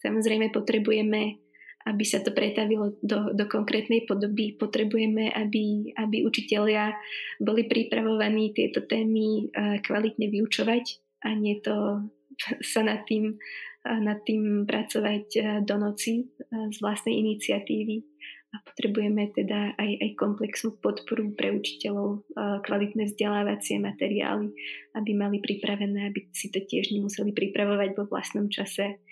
Samozrejme 0.00 0.48
potrebujeme, 0.56 1.36
aby 1.84 2.04
sa 2.08 2.24
to 2.24 2.32
pretavilo 2.32 2.96
do, 3.04 3.36
do 3.36 3.44
konkrétnej 3.44 4.08
podoby. 4.08 4.56
Potrebujeme, 4.56 5.28
aby, 5.36 5.92
aby 6.00 6.24
učitelia 6.24 6.96
boli 7.36 7.68
pripravovaní 7.68 8.56
tieto 8.56 8.88
témy 8.88 9.52
kvalitne 9.84 10.32
vyučovať 10.32 11.07
a 11.24 11.34
nie 11.34 11.58
to 11.62 12.06
sa 12.72 12.82
nad 12.86 13.06
tým, 13.08 13.38
nad 13.86 14.20
tým 14.26 14.68
pracovať 14.68 15.26
do 15.64 15.76
noci 15.80 16.28
z 16.52 16.76
vlastnej 16.82 17.18
iniciatívy 17.18 18.04
a 18.48 18.56
potrebujeme 18.64 19.28
teda 19.36 19.76
aj, 19.76 19.90
aj 20.00 20.10
komplexnú 20.16 20.80
podporu 20.80 21.36
pre 21.36 21.52
učiteľov, 21.52 22.24
kvalitné 22.64 23.12
vzdelávacie 23.12 23.76
materiály, 23.76 24.48
aby 24.96 25.10
mali 25.12 25.44
pripravené, 25.44 26.08
aby 26.08 26.32
si 26.32 26.48
to 26.48 26.64
tiež 26.64 26.96
nemuseli 26.96 27.36
pripravovať 27.36 27.92
vo 27.92 28.08
vlastnom 28.08 28.48
čase. 28.48 29.04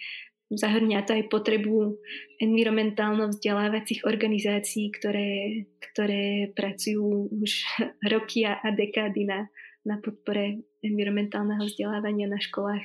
Zahrňa 0.47 1.05
to 1.05 1.21
aj 1.21 1.29
potrebu 1.29 2.01
environmentálno-vzdelávacích 2.39 4.07
organizácií, 4.07 4.95
ktoré, 4.95 5.67
ktoré 5.93 6.55
pracujú 6.57 7.29
už 7.29 7.53
roky 8.15 8.47
a 8.47 8.63
dekády 8.73 9.27
na, 9.29 9.53
na 9.85 10.01
podpore 10.01 10.65
environmentálneho 10.87 11.67
vzdelávania 11.67 12.31
na 12.31 12.39
školách. 12.39 12.83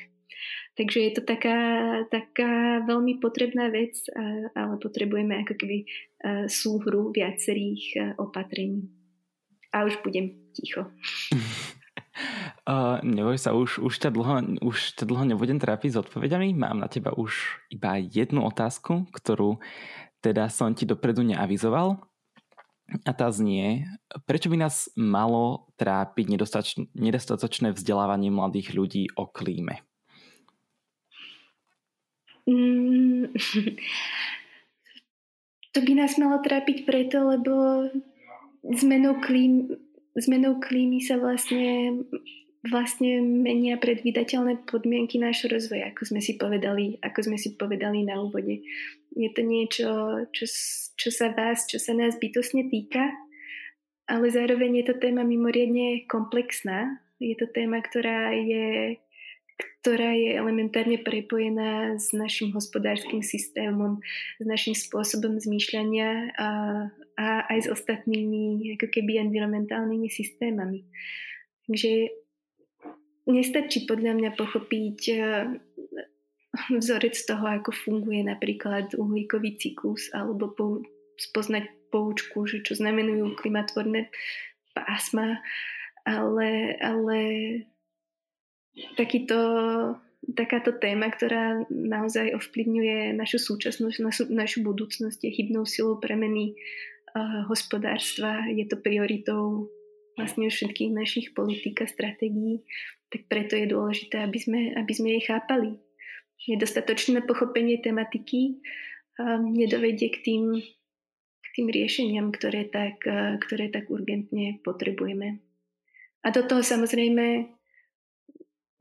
Takže 0.74 1.00
je 1.04 1.12
to 1.20 1.22
taká, 1.28 1.60
taká 2.08 2.82
veľmi 2.88 3.20
potrebná 3.20 3.68
vec, 3.68 3.94
ale 4.56 4.80
potrebujeme 4.80 5.44
ako 5.44 5.54
keby 5.60 5.78
súhru 6.48 7.12
viacerých 7.12 8.16
opatrení. 8.16 8.88
A 9.76 9.84
už 9.86 10.00
budem 10.02 10.32
ticho. 10.56 10.88
Uh, 12.62 13.02
neboj 13.02 13.42
sa, 13.42 13.58
už, 13.58 13.82
už, 13.82 13.98
ťa 13.98 14.14
dlho, 14.14 14.62
už 14.62 14.94
ťa 14.94 15.10
dlho 15.10 15.26
nebudem 15.34 15.58
trápiť 15.58 15.98
s 15.98 16.02
odpovediami. 16.06 16.54
Mám 16.54 16.78
na 16.78 16.86
teba 16.86 17.10
už 17.18 17.58
iba 17.74 17.98
jednu 17.98 18.46
otázku, 18.46 19.10
ktorú 19.10 19.58
teda 20.22 20.46
som 20.54 20.70
ti 20.78 20.86
dopredu 20.86 21.26
neavizoval. 21.26 21.98
A 22.92 23.16
tá 23.16 23.32
znie, 23.32 23.88
prečo 24.28 24.52
by 24.52 24.68
nás 24.68 24.92
malo 25.00 25.72
trápiť 25.80 26.28
nedostatočné 26.92 27.72
vzdelávanie 27.72 28.28
mladých 28.28 28.76
ľudí 28.76 29.08
o 29.16 29.32
klíme? 29.32 29.80
Mm, 32.44 33.32
to 35.74 35.80
by 35.80 35.92
nás 35.96 36.20
malo 36.20 36.44
trápiť 36.44 36.84
preto, 36.84 37.32
lebo 37.32 37.88
zmenou, 38.76 39.24
klím, 39.24 39.72
zmenou 40.20 40.60
klímy 40.60 41.00
sa 41.00 41.16
vlastne, 41.16 42.04
vlastne 42.62 43.26
menia 43.26 43.82
predvídateľné 43.82 44.70
podmienky 44.70 45.18
nášho 45.18 45.50
rozvoja, 45.50 45.90
ako 45.90 46.14
sme 46.14 46.22
si 46.22 46.38
povedali, 46.38 47.02
ako 47.02 47.20
sme 47.26 47.38
si 47.42 47.58
povedali 47.58 48.06
na 48.06 48.22
úvode. 48.22 48.62
Je 49.18 49.30
to 49.34 49.42
niečo, 49.42 49.90
čo, 50.30 50.46
čo 50.94 51.10
sa 51.10 51.34
vás, 51.34 51.66
čo 51.66 51.82
sa 51.82 51.98
nás 51.98 52.22
bytosne 52.22 52.70
týka, 52.70 53.10
ale 54.06 54.30
zároveň 54.30 54.84
je 54.84 54.86
to 54.94 54.96
téma 55.02 55.26
mimoriadne 55.26 56.06
komplexná. 56.06 57.02
Je 57.18 57.34
to 57.34 57.50
téma, 57.50 57.82
ktorá 57.82 58.34
je 58.34 58.98
ktorá 59.82 60.14
je 60.14 60.38
elementárne 60.38 61.02
prepojená 61.02 61.98
s 61.98 62.14
našim 62.14 62.54
hospodárskym 62.54 63.26
systémom, 63.26 63.98
s 64.38 64.46
našim 64.46 64.78
spôsobom 64.78 65.42
zmýšľania 65.42 66.38
a, 66.38 66.50
a 67.18 67.28
aj 67.50 67.66
s 67.66 67.68
ostatnými 67.70 68.78
ako 68.78 68.88
keby 68.94 69.22
environmentálnymi 69.26 70.06
systémami. 70.06 70.86
Takže 71.66 72.21
nestačí 73.30 73.86
podľa 73.86 74.18
mňa 74.18 74.30
pochopiť 74.38 75.00
e, 75.10 75.16
vzorec 76.78 77.16
toho, 77.16 77.46
ako 77.48 77.72
funguje 77.72 78.26
napríklad 78.26 78.98
uhlíkový 78.98 79.56
cyklus 79.58 80.10
alebo 80.12 80.52
po, 80.52 80.66
spoznať 81.20 81.92
poučku, 81.92 82.48
že 82.48 82.64
čo 82.64 82.80
znamenujú 82.80 83.36
klimatvorné 83.38 84.10
pásma, 84.72 85.44
ale, 86.08 86.80
ale 86.80 87.20
takýto, 88.96 89.38
takáto 90.32 90.72
téma, 90.80 91.12
ktorá 91.12 91.68
naozaj 91.68 92.32
ovplyvňuje 92.40 93.14
našu 93.14 93.38
súčasnosť, 93.38 93.98
našu, 94.00 94.24
našu 94.32 94.60
budúcnosť, 94.64 95.20
je 95.28 95.32
chybnou 95.36 95.68
silou 95.68 96.00
premeny 96.00 96.56
uh, 96.56 97.44
hospodárstva, 97.52 98.48
je 98.48 98.64
to 98.66 98.80
prioritou 98.80 99.68
vlastne 100.16 100.48
všetkých 100.52 100.92
našich 100.92 101.28
politík 101.32 101.84
a 101.84 101.88
stratégií, 101.88 102.64
tak 103.12 103.28
preto 103.28 103.60
je 103.60 103.72
dôležité, 103.72 104.24
aby 104.24 104.40
sme, 104.40 104.60
aby 104.76 104.94
sme 104.96 105.08
jej 105.20 105.24
chápali. 105.28 105.78
Nedostatočné 106.48 107.22
pochopenie 107.28 107.78
tematiky 107.78 108.60
um, 109.22 109.54
nedovedie 109.54 110.10
k 110.10 110.18
tým, 110.26 110.44
k 111.42 111.48
tým 111.54 111.68
riešeniam, 111.70 112.34
ktoré 112.34 112.66
tak, 112.66 113.04
uh, 113.06 113.38
ktoré 113.38 113.70
tak 113.70 113.92
urgentne 113.94 114.58
potrebujeme. 114.66 115.44
A 116.26 116.28
do 116.34 116.42
toho 116.46 116.66
samozrejme 116.66 117.58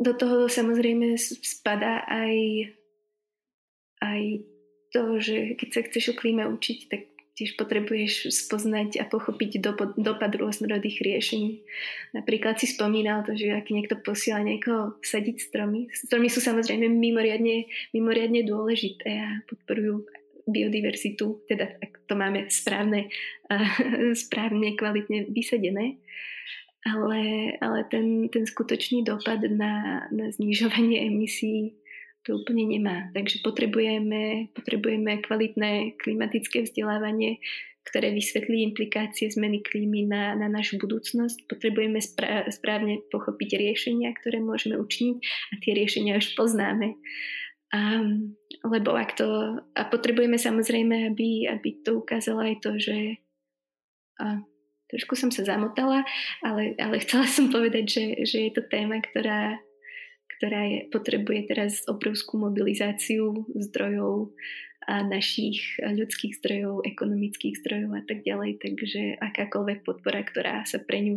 do 0.00 0.16
toho 0.16 0.48
samozrejme 0.48 1.20
spadá 1.20 2.08
aj, 2.08 2.36
aj 4.00 4.22
to, 4.96 5.20
že 5.20 5.60
keď 5.60 5.68
sa 5.68 5.80
chceš 5.84 6.04
o 6.12 6.14
klíme 6.16 6.48
učiť, 6.48 6.78
tak 6.88 7.12
tiež 7.40 7.56
potrebuješ 7.56 8.28
spoznať 8.28 9.00
a 9.00 9.08
pochopiť 9.08 9.64
dopad, 9.64 9.96
dopad 9.96 10.28
rôznorodých 10.36 11.00
riešení. 11.00 11.64
Napríklad 12.12 12.60
si 12.60 12.68
spomínal 12.68 13.24
to, 13.24 13.32
že 13.32 13.56
ak 13.56 13.72
niekto 13.72 13.96
posiela 13.96 14.44
niekoho 14.44 15.00
sadiť 15.00 15.40
stromy. 15.40 15.88
Stromy 15.88 16.28
sú 16.28 16.44
samozrejme 16.44 16.84
mimoriadne, 16.92 17.64
mimoriadne 17.96 18.44
dôležité 18.44 19.08
a 19.24 19.40
podporujú 19.48 20.04
biodiverzitu, 20.44 21.48
teda 21.48 21.80
ak 21.80 22.04
to 22.04 22.12
máme 22.12 22.52
správne, 22.52 23.08
správne 24.28 24.76
kvalitne 24.76 25.32
vysadené 25.32 25.96
ale, 26.80 27.52
ale 27.60 27.84
ten, 27.92 28.28
ten 28.32 28.48
skutočný 28.48 29.04
dopad 29.04 29.44
na, 29.52 30.06
na 30.08 30.32
znižovanie 30.32 31.04
emisí 31.12 31.76
to 32.24 32.36
úplne 32.36 32.68
nemá. 32.68 33.08
Takže 33.16 33.40
potrebujeme, 33.40 34.52
potrebujeme 34.52 35.24
kvalitné 35.24 35.96
klimatické 36.00 36.68
vzdelávanie, 36.68 37.40
ktoré 37.88 38.12
vysvetlí 38.12 38.60
implikácie 38.70 39.32
zmeny 39.32 39.64
klímy 39.64 40.04
na, 40.04 40.36
na 40.36 40.52
našu 40.52 40.76
budúcnosť. 40.76 41.48
Potrebujeme 41.48 41.98
spra- 41.98 42.44
správne 42.52 43.00
pochopiť 43.08 43.56
riešenia, 43.56 44.12
ktoré 44.20 44.38
môžeme 44.38 44.76
učiniť 44.76 45.16
a 45.18 45.52
tie 45.64 45.72
riešenia 45.72 46.20
už 46.20 46.36
poznáme. 46.36 47.00
A, 47.70 48.04
lebo 48.66 48.90
ak 48.98 49.16
to, 49.16 49.58
a 49.72 49.82
potrebujeme 49.88 50.36
samozrejme, 50.36 51.14
aby, 51.14 51.48
aby 51.48 51.68
to 51.80 52.02
ukázalo 52.02 52.44
aj 52.44 52.56
to, 52.60 52.70
že 52.76 53.16
a, 54.20 54.44
trošku 54.92 55.14
som 55.16 55.30
sa 55.32 55.46
zamotala, 55.46 56.04
ale, 56.44 56.76
ale 56.76 57.00
chcela 57.00 57.24
som 57.30 57.48
povedať, 57.48 57.84
že, 57.86 58.04
že 58.26 58.38
je 58.50 58.52
to 58.52 58.62
téma, 58.68 58.98
ktorá, 59.00 59.56
ktorá 60.40 60.64
je, 60.64 60.88
potrebuje 60.88 61.52
teraz 61.52 61.84
obrovskú 61.84 62.40
mobilizáciu 62.40 63.44
zdrojov 63.52 64.32
a 64.88 65.04
našich 65.04 65.76
ľudských 65.84 66.40
zdrojov, 66.40 66.88
ekonomických 66.88 67.60
zdrojov 67.60 68.00
a 68.00 68.02
tak 68.08 68.24
ďalej. 68.24 68.56
Takže 68.64 69.20
akákoľvek 69.20 69.84
podpora, 69.84 70.24
ktorá 70.24 70.64
sa 70.64 70.80
pre 70.80 71.04
ňu 71.04 71.16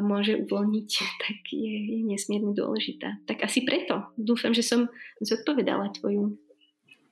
môže 0.00 0.40
uvoľniť, 0.48 0.90
tak 1.28 1.38
je, 1.52 1.74
je 1.76 2.00
nesmierne 2.08 2.56
dôležitá. 2.56 3.20
Tak 3.28 3.44
asi 3.44 3.68
preto. 3.68 4.08
Dúfam, 4.16 4.56
že 4.56 4.64
som 4.64 4.88
zodpovedala 5.20 5.92
tvoju, 6.00 6.32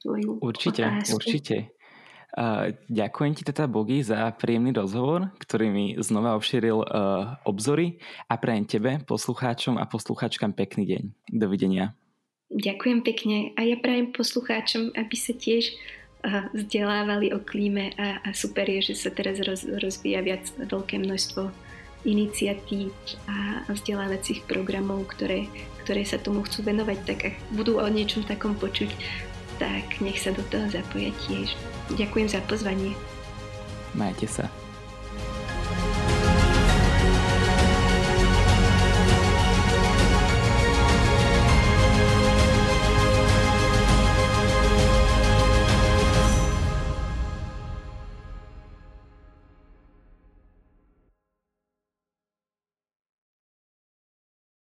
tvoju 0.01 0.41
Určite, 0.41 0.89
otázku. 0.89 1.21
určite. 1.21 1.76
Eh, 2.37 2.77
ďakujem 2.93 3.33
ti 3.33 3.49
teda 3.49 3.65
Bogi 3.65 4.05
za 4.05 4.29
príjemný 4.37 4.77
rozhovor, 4.77 5.33
ktorý 5.41 5.73
mi 5.73 5.97
znova 5.97 6.37
obšíril 6.37 6.85
eh, 6.85 6.89
obzory 7.49 7.97
a 8.29 8.37
prajem 8.37 8.69
tebe, 8.69 9.01
poslucháčom 9.09 9.81
a 9.81 9.89
poslucháčkam 9.89 10.53
pekný 10.53 10.85
deň. 10.85 11.03
Dovidenia. 11.33 11.97
Ďakujem 12.53 13.01
pekne 13.01 13.57
a 13.57 13.65
ja 13.65 13.81
prajem 13.81 14.13
poslucháčom, 14.13 14.93
aby 14.93 15.17
sa 15.17 15.33
tiež 15.33 15.73
eh, 15.73 16.45
vzdelávali 16.53 17.33
o 17.33 17.41
klíme 17.41 17.97
a, 17.97 18.21
a 18.21 18.37
super 18.37 18.69
je, 18.69 18.93
že 18.93 19.09
sa 19.09 19.09
teraz 19.09 19.41
roz, 19.41 19.65
rozvíja 19.65 20.21
viac 20.21 20.45
veľké 20.61 21.01
množstvo 21.01 21.49
iniciatív 22.05 22.93
a 23.33 23.65
vzdelávacích 23.73 24.45
programov, 24.45 25.09
ktoré, 25.09 25.49
ktoré 25.83 26.05
sa 26.05 26.21
tomu 26.21 26.45
chcú 26.45 26.69
venovať, 26.69 26.99
tak 27.03 27.19
ak 27.33 27.35
budú 27.57 27.81
o 27.81 27.89
niečom 27.89 28.23
takom 28.29 28.55
počuť, 28.55 28.93
tak 29.57 30.01
nech 30.05 30.21
sa 30.21 30.33
do 30.33 30.43
toho 30.53 30.69
zapoja 30.69 31.13
tiež. 31.29 31.53
Ďakujem 31.95 32.29
za 32.29 32.41
pozvanie. 32.45 32.93
Majte 33.97 34.29
sa. 34.29 34.47